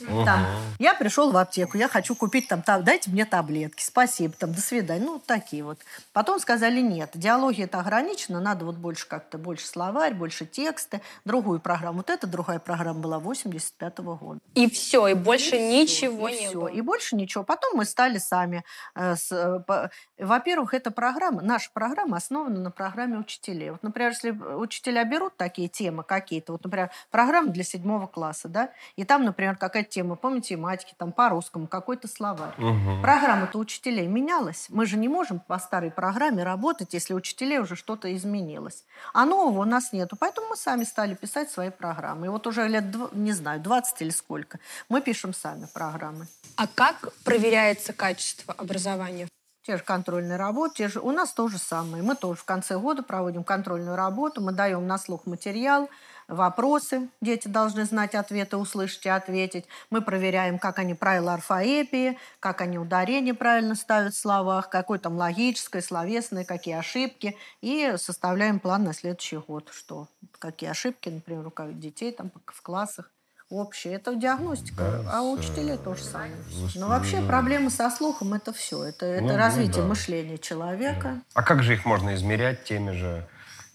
Угу. 0.00 0.24
Там, 0.24 0.46
я 0.78 0.94
пришел 0.94 1.30
в 1.30 1.36
аптеку, 1.36 1.76
я 1.76 1.88
хочу 1.88 2.14
купить 2.14 2.48
там, 2.48 2.62
там, 2.62 2.84
дайте 2.84 3.10
мне 3.10 3.24
таблетки, 3.24 3.82
спасибо, 3.82 4.34
там, 4.38 4.52
до 4.52 4.60
свидания. 4.60 5.04
Ну, 5.04 5.20
такие 5.24 5.62
вот. 5.62 5.78
Потом 6.12 6.38
сказали, 6.40 6.80
нет, 6.80 7.10
диалоги 7.14 7.62
это 7.62 7.80
ограничено, 7.80 8.40
надо 8.40 8.64
вот 8.64 8.76
больше 8.76 9.06
как-то, 9.06 9.38
больше 9.38 9.66
словарь, 9.66 10.14
больше 10.14 10.46
тексты, 10.46 11.00
другую 11.24 11.60
программу. 11.60 11.98
Вот 11.98 12.10
эта 12.10 12.26
другая 12.26 12.58
программа 12.58 13.00
была 13.00 13.18
85 13.18 13.98
-го 13.98 14.18
года. 14.18 14.40
И 14.54 14.68
все, 14.70 15.08
и 15.08 15.14
больше 15.14 15.56
и 15.56 15.80
ничего 15.80 16.28
и 16.28 16.32
не 16.32 16.46
все. 16.48 16.54
было. 16.54 16.68
И 16.68 16.80
больше 16.80 17.16
ничего. 17.16 17.44
Потом 17.44 17.76
мы 17.76 17.84
стали 17.84 18.18
сами. 18.18 18.64
Э, 18.94 19.14
э, 19.30 19.88
во-первых, 20.18 20.74
эта 20.74 20.90
программа, 20.90 21.42
наша 21.42 21.70
программа 21.72 22.16
основана 22.16 22.60
на 22.60 22.70
программе 22.70 23.18
учителей. 23.18 23.70
Вот, 23.70 23.82
например, 23.82 24.12
если 24.12 24.30
учителя 24.30 25.04
берут 25.04 25.36
такие 25.36 25.68
темы 25.68 26.02
какие-то, 26.02 26.52
вот, 26.52 26.64
например, 26.64 26.90
программа 27.10 27.50
для 27.50 27.64
седьмого 27.64 28.06
класса, 28.06 28.48
да, 28.48 28.70
и 28.96 29.04
там, 29.04 29.24
например, 29.24 29.56
какая-то 29.56 29.89
тема 29.90 30.16
по 30.16 30.30
математике, 30.30 30.94
там 30.96 31.12
по 31.12 31.28
русскому, 31.28 31.66
какой-то 31.66 32.08
словарь. 32.08 32.54
Угу. 32.56 33.02
Программа-то 33.02 33.58
учителей 33.58 34.06
менялась. 34.06 34.66
Мы 34.70 34.86
же 34.86 34.96
не 34.96 35.08
можем 35.08 35.40
по 35.40 35.58
старой 35.58 35.90
программе 35.90 36.42
работать, 36.42 36.94
если 36.94 37.12
учителей 37.12 37.58
уже 37.58 37.76
что-то 37.76 38.14
изменилось. 38.14 38.84
А 39.12 39.26
нового 39.26 39.60
у 39.60 39.64
нас 39.64 39.92
нету. 39.92 40.16
Поэтому 40.18 40.48
мы 40.48 40.56
сами 40.56 40.84
стали 40.84 41.14
писать 41.14 41.50
свои 41.50 41.70
программы. 41.70 42.26
И 42.26 42.28
вот 42.30 42.46
уже 42.46 42.66
лет, 42.68 42.84
не 43.12 43.32
знаю, 43.32 43.60
20 43.60 44.02
или 44.02 44.10
сколько, 44.10 44.58
мы 44.88 45.02
пишем 45.02 45.34
сами 45.34 45.66
программы. 45.72 46.26
А 46.56 46.66
как 46.66 47.12
проверяется 47.24 47.92
качество 47.92 48.54
образования? 48.54 49.28
те 49.70 49.76
же 49.76 49.84
контрольные 49.84 50.36
работы, 50.36 50.74
те 50.78 50.88
же... 50.88 51.00
у 51.00 51.12
нас 51.12 51.32
то 51.32 51.46
же 51.48 51.58
самое. 51.58 52.02
Мы 52.02 52.16
тоже 52.16 52.40
в 52.40 52.44
конце 52.44 52.78
года 52.78 53.02
проводим 53.02 53.44
контрольную 53.44 53.96
работу, 53.96 54.40
мы 54.40 54.52
даем 54.52 54.86
на 54.86 54.98
слух 54.98 55.26
материал, 55.26 55.88
вопросы. 56.30 57.08
Дети 57.20 57.48
должны 57.48 57.84
знать 57.84 58.14
ответы, 58.14 58.56
услышать 58.56 59.04
и 59.06 59.08
ответить. 59.08 59.66
Мы 59.90 60.00
проверяем, 60.00 60.58
как 60.58 60.78
они 60.78 60.94
правила 60.94 61.34
орфоэпии, 61.34 62.18
как 62.38 62.60
они 62.60 62.78
ударение 62.78 63.34
правильно 63.34 63.74
ставят 63.74 64.14
в 64.14 64.18
словах, 64.18 64.70
какое 64.70 64.98
там 64.98 65.16
логическое, 65.16 65.82
словесное, 65.82 66.44
какие 66.44 66.76
ошибки. 66.76 67.36
И 67.60 67.94
составляем 67.96 68.60
план 68.60 68.84
на 68.84 68.94
следующий 68.94 69.36
год, 69.38 69.70
что 69.72 70.08
какие 70.38 70.70
ошибки, 70.70 71.08
например, 71.08 71.46
у 71.46 71.72
детей 71.72 72.12
там 72.12 72.30
в 72.46 72.62
классах 72.62 73.10
общее. 73.50 73.94
Это 73.94 74.14
диагностика, 74.14 75.02
да, 75.04 75.10
а 75.12 75.22
у 75.22 75.32
учителей 75.32 75.76
то 75.76 75.94
же 75.94 76.04
самое. 76.04 76.32
Но 76.76 76.88
вообще 76.88 77.20
проблемы 77.20 77.70
со 77.70 77.90
слухом 77.90 78.32
это 78.34 78.52
все. 78.52 78.84
Это, 78.84 79.06
это 79.06 79.24
ну, 79.24 79.36
развитие 79.36 79.78
ну, 79.78 79.82
да. 79.82 79.88
мышления 79.88 80.38
человека. 80.38 81.20
А 81.34 81.42
как 81.42 81.62
же 81.62 81.74
их 81.74 81.84
можно 81.84 82.14
измерять 82.14 82.64
теми 82.64 82.92
же 82.92 83.26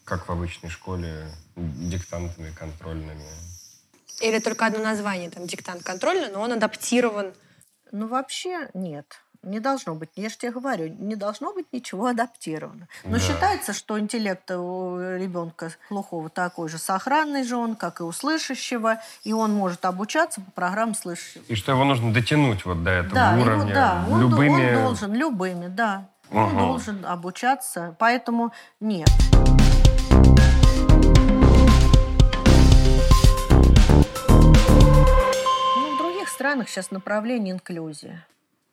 как 0.05 0.27
в 0.27 0.31
обычной 0.31 0.69
школе, 0.69 1.25
диктантами 1.55 2.51
контрольными. 2.51 3.25
Или 4.21 4.39
только 4.39 4.67
одно 4.67 4.79
название, 4.79 5.29
там, 5.29 5.45
диктант 5.47 5.83
контрольный, 5.83 6.31
но 6.31 6.41
он 6.41 6.53
адаптирован. 6.53 7.33
Ну, 7.91 8.07
вообще 8.07 8.69
нет. 8.73 9.21
Не 9.41 9.59
должно 9.59 9.93
быть, 9.93 10.09
я 10.15 10.29
же 10.29 10.37
тебе 10.37 10.51
говорю, 10.51 10.87
не 10.87 11.15
должно 11.15 11.53
быть 11.53 11.67
ничего 11.71 12.07
адаптировано. 12.07 12.87
Но 13.03 13.11
да. 13.11 13.19
считается, 13.19 13.73
что 13.73 13.99
интеллект 13.99 14.49
у 14.49 14.97
ребенка 14.99 15.71
глухого 15.89 16.29
такой 16.29 16.67
же 16.67 16.79
сохранный 16.79 17.43
же 17.43 17.55
он, 17.55 17.75
как 17.75 17.99
и 17.99 18.03
у 18.03 18.11
слышащего, 18.11 18.99
и 19.23 19.33
он 19.33 19.53
может 19.53 19.85
обучаться 19.85 20.41
по 20.41 20.49
программам 20.49 20.95
слышащего. 20.95 21.43
И 21.47 21.53
что 21.53 21.73
его 21.73 21.83
нужно 21.83 22.11
дотянуть 22.11 22.65
вот 22.65 22.83
до 22.83 22.89
этого 22.89 23.13
да, 23.13 23.37
уровня 23.39 23.65
его, 23.65 23.73
да, 23.73 24.05
любыми... 24.19 24.49
Он, 24.49 24.77
он 24.77 24.83
должен, 24.83 25.13
любыми, 25.13 25.67
да. 25.67 26.09
Угу. 26.31 26.39
Он 26.39 26.57
должен 26.57 27.05
обучаться, 27.05 27.95
поэтому 27.99 28.51
нет. 28.79 29.09
Странах 36.55 36.69
сейчас 36.69 36.91
направление 36.91 37.53
инклюзия. 37.53 38.25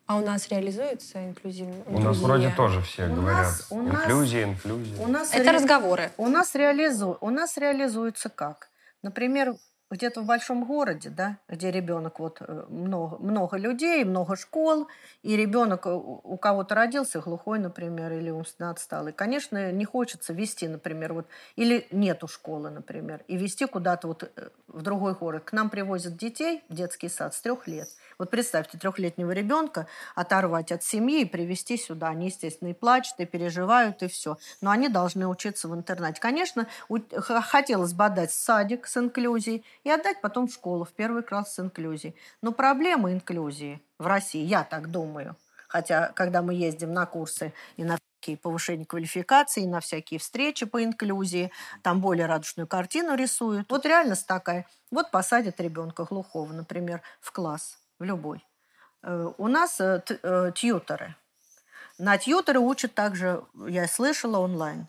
А 0.05 0.17
у 0.17 0.25
нас 0.25 0.47
реализуется 0.49 1.25
инклюзивная? 1.27 1.83
У 1.87 1.99
нас 1.99 2.17
вроде 2.17 2.49
тоже 2.49 2.81
все 2.81 3.07
у 3.07 3.15
говорят. 3.15 3.45
Нас, 3.45 3.67
у 3.69 3.81
инклюзия, 3.81 4.43
инклюзия. 4.45 4.97
У 4.99 5.07
нас 5.07 5.33
Это 5.33 5.51
ре... 5.51 5.57
разговоры. 5.57 6.11
У 6.17 6.27
нас, 6.27 6.55
реализу... 6.55 7.17
у 7.19 7.29
нас 7.29 7.57
реализуется 7.57 8.29
как? 8.29 8.69
Например, 9.01 9.55
где-то 9.93 10.21
в 10.21 10.25
большом 10.25 10.65
городе, 10.65 11.09
да, 11.09 11.37
где 11.47 11.69
ребенок 11.69 12.19
вот 12.19 12.37
э, 12.41 12.65
много, 12.67 13.17
много 13.19 13.57
людей, 13.57 14.03
много 14.03 14.35
школ, 14.35 14.87
и 15.21 15.37
ребенок 15.37 15.85
э, 15.85 15.91
у 15.93 16.35
кого-то 16.37 16.73
родился 16.73 17.21
глухой, 17.21 17.59
например, 17.59 18.11
или 18.11 18.31
умственно 18.31 18.71
отсталый. 18.71 19.13
Конечно, 19.13 19.71
не 19.71 19.85
хочется 19.85 20.33
вести, 20.33 20.67
например, 20.67 21.13
вот, 21.13 21.27
или 21.55 21.87
нету 21.91 22.27
школы, 22.27 22.71
например, 22.71 23.23
и 23.27 23.37
вести 23.37 23.67
куда-то 23.67 24.07
вот 24.07 24.23
э, 24.23 24.49
в 24.67 24.81
другой 24.81 25.13
город. 25.13 25.43
К 25.43 25.53
нам 25.53 25.69
привозят 25.69 26.17
детей 26.17 26.63
в 26.69 26.73
детский 26.73 27.07
сад 27.07 27.35
с 27.35 27.41
трех 27.41 27.67
лет. 27.67 27.87
Вот 28.17 28.31
представьте, 28.31 28.79
трехлетнего 28.79 29.31
ребенка 29.31 29.85
оторвать 30.15 30.71
от 30.71 30.81
семьи 30.81 31.21
и 31.21 31.25
привести 31.25 31.77
сюда. 31.77 32.07
Они, 32.07 32.27
естественно, 32.27 32.69
и 32.69 32.73
плачут, 32.73 33.19
и 33.19 33.25
переживают, 33.25 34.01
и 34.01 34.07
все. 34.07 34.37
Но 34.59 34.71
они 34.71 34.89
должны 34.89 35.27
учиться 35.27 35.67
в 35.67 35.75
интернате. 35.75 36.19
Конечно, 36.19 36.67
хотелось 37.15 37.93
бы 37.93 38.05
отдать 38.05 38.31
садик 38.31 38.87
с 38.87 38.97
инклюзией 38.97 39.63
и 39.83 39.89
отдать 39.89 40.21
потом 40.21 40.47
в 40.47 40.53
школу, 40.53 40.85
в 40.85 40.93
первый 40.93 41.23
класс 41.23 41.55
с 41.55 41.59
инклюзией. 41.59 42.15
Но 42.41 42.51
проблема 42.51 43.11
инклюзии 43.11 43.81
в 43.97 44.07
России, 44.07 44.43
я 44.43 44.63
так 44.63 44.91
думаю, 44.91 45.35
хотя 45.67 46.09
когда 46.09 46.41
мы 46.41 46.53
ездим 46.53 46.93
на 46.93 47.05
курсы 47.05 47.53
и 47.77 47.83
на 47.83 47.97
всякие 48.23 48.37
повышения 48.37 48.85
квалификации, 48.85 49.65
на 49.65 49.79
всякие 49.79 50.19
встречи 50.19 50.65
по 50.65 50.83
инклюзии, 50.83 51.51
там 51.81 51.99
более 51.99 52.25
радужную 52.25 52.67
картину 52.67 53.15
рисуют. 53.15 53.69
Вот 53.69 53.85
реальность 53.85 54.27
такая. 54.27 54.65
Вот 54.91 55.11
посадят 55.11 55.59
ребенка 55.59 56.05
глухого, 56.05 56.53
например, 56.53 57.01
в 57.19 57.31
класс 57.31 57.77
в 57.99 58.03
любой. 58.03 58.45
Э, 59.01 59.31
у 59.37 59.47
нас 59.47 59.81
э, 59.81 60.01
э, 60.07 60.51
тьюторы. 60.55 61.15
На 61.97 62.17
тьюторы 62.17 62.59
учат 62.59 62.95
также, 62.95 63.43
я 63.67 63.87
слышала, 63.87 64.39
онлайн. 64.39 64.87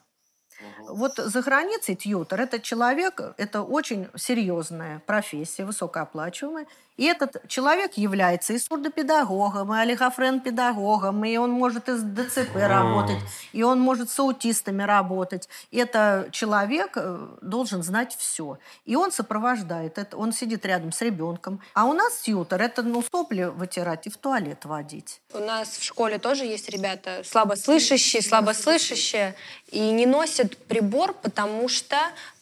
Вот 0.88 1.16
за 1.16 1.42
границей 1.42 1.94
тьютер– 1.94 2.40
это 2.42 2.60
человек, 2.60 3.20
это 3.36 3.62
очень 3.62 4.08
серьезная 4.16 5.00
профессия, 5.06 5.64
высокооплачиваемая. 5.64 6.66
И 6.96 7.06
этот 7.06 7.48
человек 7.48 7.94
является 7.94 8.52
и 8.52 8.58
сурдопедагогом, 8.58 9.74
и 9.74 9.78
олигофрен-педагогом, 9.78 11.24
и 11.24 11.36
он 11.36 11.50
может 11.50 11.88
из 11.88 12.02
ДЦП 12.02 12.54
работать, 12.54 13.18
и 13.52 13.64
он 13.64 13.80
может 13.80 14.10
с 14.10 14.18
аутистами 14.20 14.84
работать. 14.84 15.48
Это 15.72 16.28
человек 16.30 16.92
э, 16.94 17.26
должен 17.42 17.82
знать 17.82 18.16
все. 18.16 18.58
И 18.84 18.94
он 18.94 19.10
сопровождает, 19.10 19.98
это, 19.98 20.16
он 20.16 20.32
сидит 20.32 20.64
рядом 20.64 20.92
с 20.92 21.00
ребенком. 21.00 21.60
А 21.74 21.84
у 21.84 21.94
нас 21.94 22.18
тьютер– 22.18 22.62
это 22.62 22.82
ну, 22.82 23.02
сопли 23.02 23.44
вытирать 23.44 24.06
и 24.06 24.10
в 24.10 24.16
туалет 24.16 24.64
водить. 24.64 25.20
У 25.32 25.38
нас 25.38 25.70
в 25.70 25.82
школе 25.82 26.18
тоже 26.18 26.44
есть 26.44 26.68
ребята 26.68 27.22
слабослышащие, 27.24 28.22
слабослышащие, 28.22 29.34
и 29.66 29.90
не 29.90 30.06
носят 30.06 30.43
прибор, 30.48 31.14
потому 31.14 31.68
что 31.68 31.96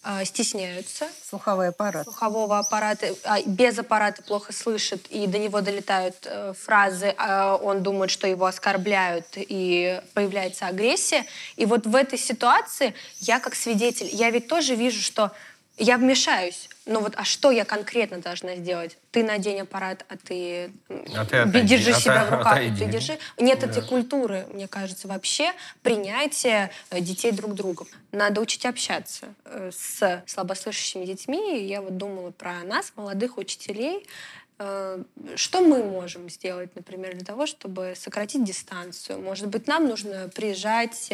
э, 0.04 0.24
стесняются. 0.24 1.06
Слуховой 1.28 1.68
аппарат. 1.68 2.04
Слухового 2.04 2.58
аппарата. 2.58 3.06
Э, 3.06 3.42
без 3.46 3.78
аппарата 3.78 4.22
плохо 4.22 4.52
слышит, 4.52 5.06
и 5.08 5.26
до 5.26 5.38
него 5.38 5.60
долетают 5.60 6.16
э, 6.24 6.52
фразы, 6.58 7.14
э, 7.16 7.58
он 7.62 7.82
думает, 7.82 8.10
что 8.10 8.26
его 8.26 8.46
оскорбляют, 8.46 9.26
и 9.36 10.00
появляется 10.14 10.66
агрессия. 10.66 11.26
И 11.56 11.66
вот 11.66 11.86
в 11.86 11.94
этой 11.94 12.18
ситуации 12.18 12.94
я 13.20 13.40
как 13.40 13.54
свидетель, 13.54 14.08
я 14.12 14.30
ведь 14.30 14.48
тоже 14.48 14.74
вижу, 14.74 15.00
что 15.00 15.32
я 15.78 15.96
вмешаюсь. 15.98 16.68
Но 16.84 17.00
вот, 17.00 17.14
а 17.16 17.24
что 17.24 17.50
я 17.50 17.64
конкретно 17.64 18.18
должна 18.18 18.56
сделать? 18.56 18.98
Ты 19.10 19.22
надень 19.22 19.60
аппарат, 19.60 20.04
а 20.08 20.16
ты, 20.16 20.72
а 21.14 21.24
ты 21.24 21.38
отойди, 21.38 21.68
держи 21.68 21.92
себя 21.94 22.24
в 22.24 22.30
руках, 22.30 22.52
отойди. 22.52 22.84
ты 22.84 22.90
держи. 22.90 23.18
Нет 23.38 23.60
да. 23.60 23.68
этой 23.68 23.82
культуры, 23.82 24.46
мне 24.52 24.68
кажется, 24.68 25.08
вообще 25.08 25.52
принятия 25.82 26.70
э, 26.90 27.00
детей 27.00 27.32
друг 27.32 27.54
другом. 27.54 27.86
Надо 28.10 28.40
учить 28.40 28.66
общаться 28.66 29.34
э, 29.44 29.70
с 29.72 30.22
слабослышащими 30.26 31.04
детьми. 31.04 31.64
Я 31.64 31.80
вот 31.80 31.96
думала 31.96 32.32
про 32.32 32.62
нас, 32.64 32.92
молодых 32.96 33.38
учителей, 33.38 34.06
э, 34.58 35.02
что 35.36 35.60
мы 35.60 35.84
можем 35.84 36.28
сделать, 36.28 36.74
например, 36.74 37.14
для 37.14 37.24
того, 37.24 37.46
чтобы 37.46 37.94
сократить 37.96 38.44
дистанцию? 38.44 39.20
Может 39.20 39.46
быть, 39.46 39.68
нам 39.68 39.86
нужно 39.86 40.28
приезжать, 40.34 41.10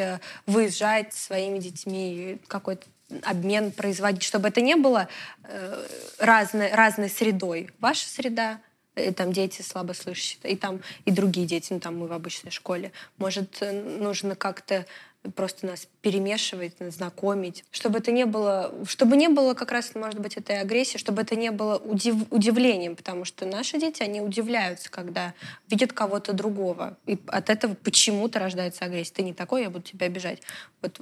выезжать 0.46 1.12
своими 1.12 1.58
детьми, 1.58 2.38
какой-то 2.48 2.86
обмен 3.22 3.72
производить, 3.72 4.22
чтобы 4.22 4.48
это 4.48 4.60
не 4.60 4.76
было 4.76 5.08
э, 5.44 5.86
разной, 6.18 6.72
разной 6.72 7.08
средой. 7.08 7.70
Ваша 7.80 8.08
среда, 8.08 8.60
и 8.96 9.12
там 9.12 9.32
дети 9.32 9.62
слабослышащие, 9.62 10.52
и 10.52 10.56
там 10.56 10.80
и 11.04 11.10
другие 11.10 11.46
дети, 11.46 11.72
ну 11.72 11.80
там 11.80 11.98
мы 11.98 12.06
в 12.06 12.12
обычной 12.12 12.50
школе. 12.50 12.92
Может, 13.16 13.58
э, 13.60 13.72
нужно 13.72 14.34
как-то 14.34 14.86
просто 15.34 15.66
нас 15.66 15.88
перемешивать, 16.00 16.74
знакомить, 16.78 17.64
чтобы 17.70 17.98
это 17.98 18.12
не 18.12 18.24
было, 18.24 18.72
чтобы 18.86 19.16
не 19.16 19.28
было 19.28 19.54
как 19.54 19.72
раз, 19.72 19.94
может 19.94 20.20
быть, 20.20 20.36
этой 20.36 20.60
агрессии, 20.60 20.96
чтобы 20.96 21.22
это 21.22 21.34
не 21.34 21.50
было 21.50 21.76
удив, 21.76 22.14
удивлением, 22.30 22.96
потому 22.96 23.24
что 23.24 23.44
наши 23.44 23.78
дети, 23.78 24.02
они 24.02 24.20
удивляются, 24.20 24.90
когда 24.90 25.34
видят 25.68 25.92
кого-то 25.92 26.32
другого, 26.32 26.96
и 27.06 27.18
от 27.26 27.50
этого 27.50 27.74
почему-то 27.74 28.38
рождается 28.38 28.84
агрессия. 28.84 29.14
Ты 29.14 29.22
не 29.22 29.34
такой, 29.34 29.62
я 29.62 29.70
буду 29.70 29.84
тебя 29.84 30.06
обижать. 30.06 30.40
Вот 30.82 31.00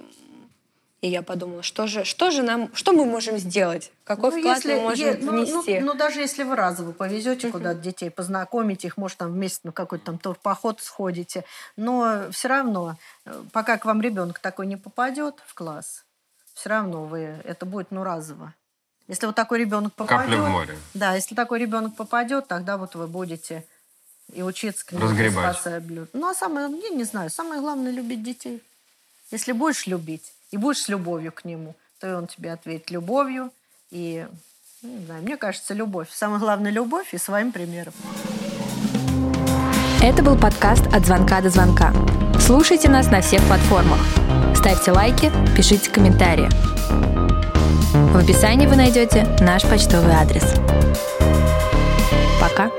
и 1.02 1.08
я 1.08 1.22
подумала, 1.22 1.62
что 1.62 1.86
же, 1.86 2.04
что 2.04 2.30
же 2.30 2.42
нам, 2.42 2.74
что 2.74 2.92
мы 2.92 3.04
можем 3.04 3.36
сделать? 3.38 3.92
Какой 4.04 4.30
ну, 4.30 4.38
вклад 4.38 4.56
если, 4.56 4.74
мы 4.76 4.80
можем 4.82 5.06
е, 5.06 5.18
ну, 5.20 5.32
внести? 5.32 5.78
Ну, 5.80 5.86
ну, 5.86 5.94
даже 5.94 6.20
если 6.20 6.42
вы 6.42 6.56
разово 6.56 6.92
повезете 6.92 7.48
uh-huh. 7.48 7.52
куда-то 7.52 7.80
детей, 7.80 8.10
познакомите 8.10 8.88
их, 8.88 8.96
может, 8.96 9.18
там 9.18 9.32
вместе 9.32 9.60
на 9.64 9.72
какой-то 9.72 10.16
там 10.18 10.34
поход 10.42 10.80
сходите, 10.80 11.44
но 11.76 12.26
все 12.30 12.48
равно, 12.48 12.96
э, 13.26 13.42
пока 13.52 13.76
к 13.76 13.84
вам 13.84 14.00
ребенок 14.00 14.38
такой 14.38 14.66
не 14.66 14.76
попадет 14.76 15.34
в 15.46 15.54
класс, 15.54 16.04
все 16.54 16.70
равно 16.70 17.04
вы, 17.04 17.40
это 17.44 17.66
будет, 17.66 17.90
ну, 17.90 18.02
разово. 18.02 18.54
Если 19.06 19.26
вот 19.26 19.36
такой 19.36 19.60
ребенок 19.60 19.92
попадет... 19.92 20.30
Капля 20.30 20.42
в 20.42 20.48
море. 20.48 20.78
Да, 20.94 21.14
если 21.14 21.34
такой 21.34 21.60
ребенок 21.60 21.94
попадет, 21.94 22.48
тогда 22.48 22.76
вот 22.78 22.94
вы 22.94 23.06
будете 23.06 23.64
и 24.32 24.42
учиться 24.42 24.84
к 24.84 24.92
нему 24.92 25.04
Разгребать. 25.04 25.58
Ну, 26.12 26.28
а 26.28 26.34
самое, 26.34 26.68
я 26.82 26.88
не 26.88 27.04
знаю, 27.04 27.30
самое 27.30 27.60
главное 27.60 27.92
любить 27.92 28.22
детей. 28.22 28.62
Если 29.30 29.52
будешь 29.52 29.86
любить, 29.86 30.32
и 30.50 30.56
будешь 30.56 30.82
с 30.82 30.88
любовью 30.88 31.32
к 31.32 31.44
нему, 31.44 31.74
то 32.00 32.08
и 32.08 32.12
он 32.12 32.26
тебе 32.26 32.52
ответит 32.52 32.90
любовью. 32.90 33.50
И, 33.90 34.26
ну, 34.82 34.98
не 34.98 35.04
знаю, 35.06 35.22
мне 35.22 35.36
кажется, 35.36 35.74
любовь. 35.74 36.08
Самое 36.10 36.40
главное, 36.40 36.70
любовь 36.70 37.14
и 37.14 37.18
своим 37.18 37.52
примером. 37.52 37.92
Это 40.02 40.22
был 40.22 40.38
подкаст 40.38 40.86
«От 40.92 41.06
звонка 41.06 41.40
до 41.40 41.50
звонка». 41.50 41.92
Слушайте 42.38 42.88
нас 42.88 43.10
на 43.10 43.20
всех 43.20 43.42
платформах. 43.46 43.98
Ставьте 44.54 44.92
лайки, 44.92 45.32
пишите 45.56 45.90
комментарии. 45.90 46.48
В 48.12 48.16
описании 48.16 48.66
вы 48.66 48.76
найдете 48.76 49.26
наш 49.40 49.62
почтовый 49.62 50.12
адрес. 50.12 50.44
Пока. 52.40 52.70